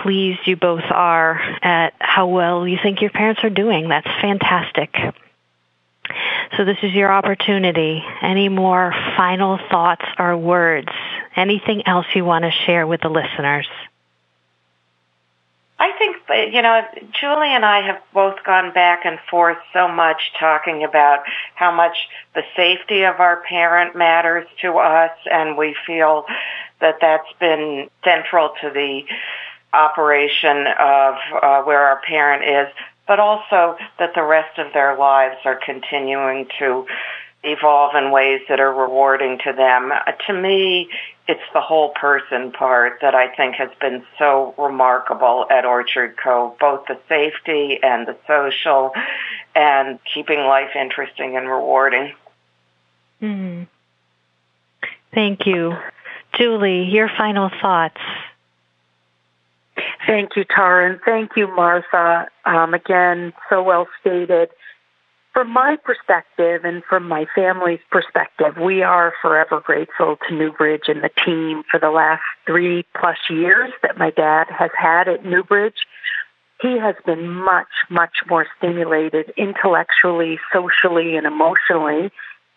pleased 0.03 0.41
you 0.47 0.57
both 0.57 0.85
are 0.91 1.41
at 1.63 1.95
how 2.01 2.27
well 2.27 2.67
you 2.67 2.79
think 2.83 3.01
your 3.01 3.11
parents 3.11 3.43
are 3.45 3.51
doing. 3.51 3.89
That's 3.89 4.07
fantastic. 4.21 4.95
So 6.57 6.65
this 6.65 6.79
is 6.83 6.93
your 6.93 7.13
opportunity. 7.13 8.03
Any 8.23 8.49
more 8.49 8.93
final 9.17 9.59
thoughts 9.71 10.05
or 10.19 10.37
words? 10.37 10.89
Anything 11.37 11.87
else 11.87 12.07
you 12.15 12.25
want 12.25 12.45
to 12.45 12.51
share 12.51 12.87
with 12.87 13.01
the 13.03 13.09
listeners? 13.09 13.67
I 15.81 15.93
think, 15.97 16.17
you 16.53 16.61
know, 16.61 16.83
Julie 17.21 17.55
and 17.55 17.65
I 17.65 17.87
have 17.87 18.03
both 18.13 18.43
gone 18.45 18.73
back 18.73 19.05
and 19.05 19.19
forth 19.31 19.59
so 19.73 19.87
much 19.87 20.33
talking 20.39 20.83
about 20.83 21.21
how 21.55 21.71
much 21.71 21.97
the 22.35 22.43
safety 22.57 23.05
of 23.05 23.21
our 23.21 23.43
parent 23.43 23.95
matters 23.95 24.49
to 24.63 24.73
us, 24.79 25.13
and 25.31 25.57
we 25.57 25.77
feel 25.87 26.25
that 26.81 26.97
that's 27.01 27.33
been 27.39 27.89
central 28.03 28.51
to 28.61 28.71
the 28.71 29.03
operation 29.73 30.67
of 30.67 31.15
uh, 31.41 31.63
where 31.63 31.87
our 31.87 32.01
parent 32.01 32.43
is 32.43 32.75
but 33.09 33.19
also 33.19 33.77
that 33.99 34.15
the 34.15 34.23
rest 34.23 34.59
of 34.59 34.73
their 34.75 34.97
lives 34.97 35.39
are 35.45 35.59
continuing 35.65 36.47
to 36.59 36.87
evolve 37.43 37.95
in 37.95 38.11
ways 38.11 38.41
that 38.49 38.61
are 38.61 38.73
rewarding 38.73 39.39
to 39.45 39.53
them. 39.53 39.91
Uh, 39.91 40.13
to 40.27 40.33
me, 40.33 40.89
it's 41.27 41.41
the 41.55 41.61
whole 41.61 41.91
person 41.91 42.53
part 42.53 42.99
that 43.01 43.15
I 43.15 43.35
think 43.35 43.55
has 43.57 43.71
been 43.81 44.05
so 44.19 44.55
remarkable 44.59 45.47
at 45.51 45.65
Orchard 45.65 46.17
Cove, 46.23 46.59
both 46.59 46.87
the 46.87 46.99
safety 47.09 47.79
and 47.83 48.07
the 48.07 48.17
social 48.27 48.93
and 49.55 49.99
keeping 50.15 50.41
life 50.41 50.71
interesting 50.75 51.37
and 51.37 51.49
rewarding. 51.49 52.13
Mm. 53.23 53.67
Thank 55.15 55.47
you. 55.47 55.77
Julie, 56.35 56.85
your 56.85 57.09
final 57.17 57.51
thoughts. 57.61 58.01
Thank 60.07 60.37
you, 60.37 60.45
Tara, 60.45 60.99
thank 61.05 61.33
you, 61.37 61.47
Martha. 61.49 62.29
Um, 62.45 62.73
again, 62.75 63.33
so 63.51 63.63
well 63.63 63.89
stated. 64.01 64.49
from 65.35 65.51
my 65.53 65.77
perspective 65.85 66.65
and 66.65 66.83
from 66.85 67.07
my 67.07 67.27
family's 67.35 67.81
perspective, 67.91 68.57
we 68.61 68.83
are 68.83 69.13
forever 69.23 69.61
grateful 69.61 70.17
to 70.29 70.35
Newbridge 70.35 70.85
and 70.89 71.03
the 71.03 71.11
team 71.25 71.63
for 71.71 71.79
the 71.79 71.91
last 71.91 72.23
three 72.47 72.85
plus 72.99 73.19
years 73.31 73.71
that 73.83 73.99
my 73.99 74.11
dad 74.11 74.47
has 74.51 74.71
had 74.77 75.07
at 75.09 75.25
Newbridge. 75.25 75.87
He 76.61 76.77
has 76.79 76.97
been 77.07 77.29
much, 77.29 77.69
much 77.89 78.17
more 78.29 78.47
stimulated 78.57 79.33
intellectually, 79.37 80.41
socially, 80.53 81.17
and 81.17 81.25
emotionally 81.27 82.11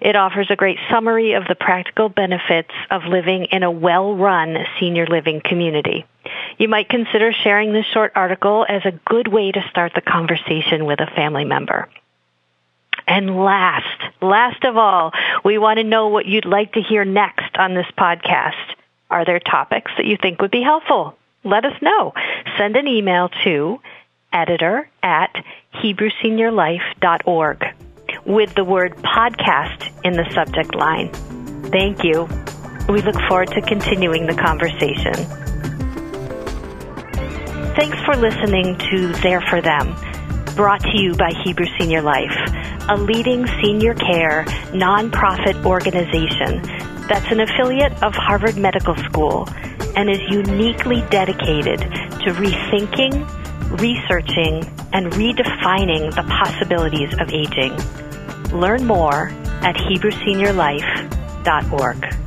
It 0.00 0.16
offers 0.16 0.48
a 0.50 0.56
great 0.56 0.78
summary 0.90 1.32
of 1.32 1.44
the 1.48 1.54
practical 1.54 2.08
benefits 2.08 2.70
of 2.90 3.04
living 3.04 3.46
in 3.46 3.62
a 3.62 3.70
well-run 3.70 4.56
senior 4.78 5.06
living 5.06 5.40
community. 5.44 6.04
You 6.58 6.68
might 6.68 6.88
consider 6.88 7.32
sharing 7.32 7.72
this 7.72 7.86
short 7.86 8.12
article 8.14 8.64
as 8.68 8.82
a 8.84 8.98
good 9.06 9.28
way 9.28 9.52
to 9.52 9.68
start 9.70 9.92
the 9.94 10.00
conversation 10.00 10.84
with 10.84 11.00
a 11.00 11.10
family 11.14 11.44
member. 11.44 11.88
And 13.06 13.44
last, 13.44 14.02
last 14.22 14.64
of 14.64 14.76
all, 14.76 15.12
we 15.44 15.58
want 15.58 15.78
to 15.78 15.84
know 15.84 16.08
what 16.08 16.26
you'd 16.26 16.46
like 16.46 16.72
to 16.72 16.80
hear 16.80 17.04
next 17.04 17.56
on 17.56 17.74
this 17.74 17.86
podcast. 17.98 18.74
Are 19.10 19.24
there 19.24 19.40
topics 19.40 19.92
that 19.96 20.06
you 20.06 20.16
think 20.16 20.40
would 20.40 20.50
be 20.50 20.62
helpful? 20.62 21.16
Let 21.44 21.64
us 21.64 21.80
know. 21.82 22.14
Send 22.56 22.76
an 22.76 22.88
email 22.88 23.28
to 23.44 23.80
editor 24.32 24.88
at 25.02 25.44
hebrewseniorlife.org 25.74 27.73
with 28.26 28.54
the 28.54 28.64
word 28.64 28.96
podcast 28.96 29.90
in 30.04 30.14
the 30.14 30.28
subject 30.34 30.74
line. 30.74 31.12
Thank 31.70 32.04
you. 32.04 32.28
We 32.88 33.02
look 33.02 33.20
forward 33.28 33.48
to 33.52 33.62
continuing 33.62 34.26
the 34.26 34.34
conversation. 34.34 35.14
Thanks 37.74 37.98
for 38.04 38.14
listening 38.16 38.78
to 38.90 39.12
There 39.22 39.40
for 39.40 39.60
Them, 39.60 39.96
brought 40.54 40.80
to 40.82 40.96
you 40.96 41.14
by 41.14 41.32
Hebrew 41.44 41.66
Senior 41.78 42.02
Life, 42.02 42.36
a 42.88 42.96
leading 42.96 43.46
senior 43.62 43.94
care 43.94 44.44
nonprofit 44.70 45.64
organization 45.64 46.62
that's 47.08 47.30
an 47.30 47.40
affiliate 47.40 47.92
of 48.02 48.14
Harvard 48.14 48.56
Medical 48.56 48.96
School 48.96 49.48
and 49.96 50.08
is 50.08 50.20
uniquely 50.30 51.04
dedicated 51.10 51.80
to 51.80 52.32
rethinking, 52.32 53.28
researching, 53.80 54.64
and 54.92 55.12
redefining 55.12 56.14
the 56.14 56.24
possibilities 56.28 57.12
of 57.20 57.28
aging. 57.30 57.76
Learn 58.54 58.86
more 58.86 59.30
at 59.62 59.74
HebrewSeniorLife.org. 59.74 62.23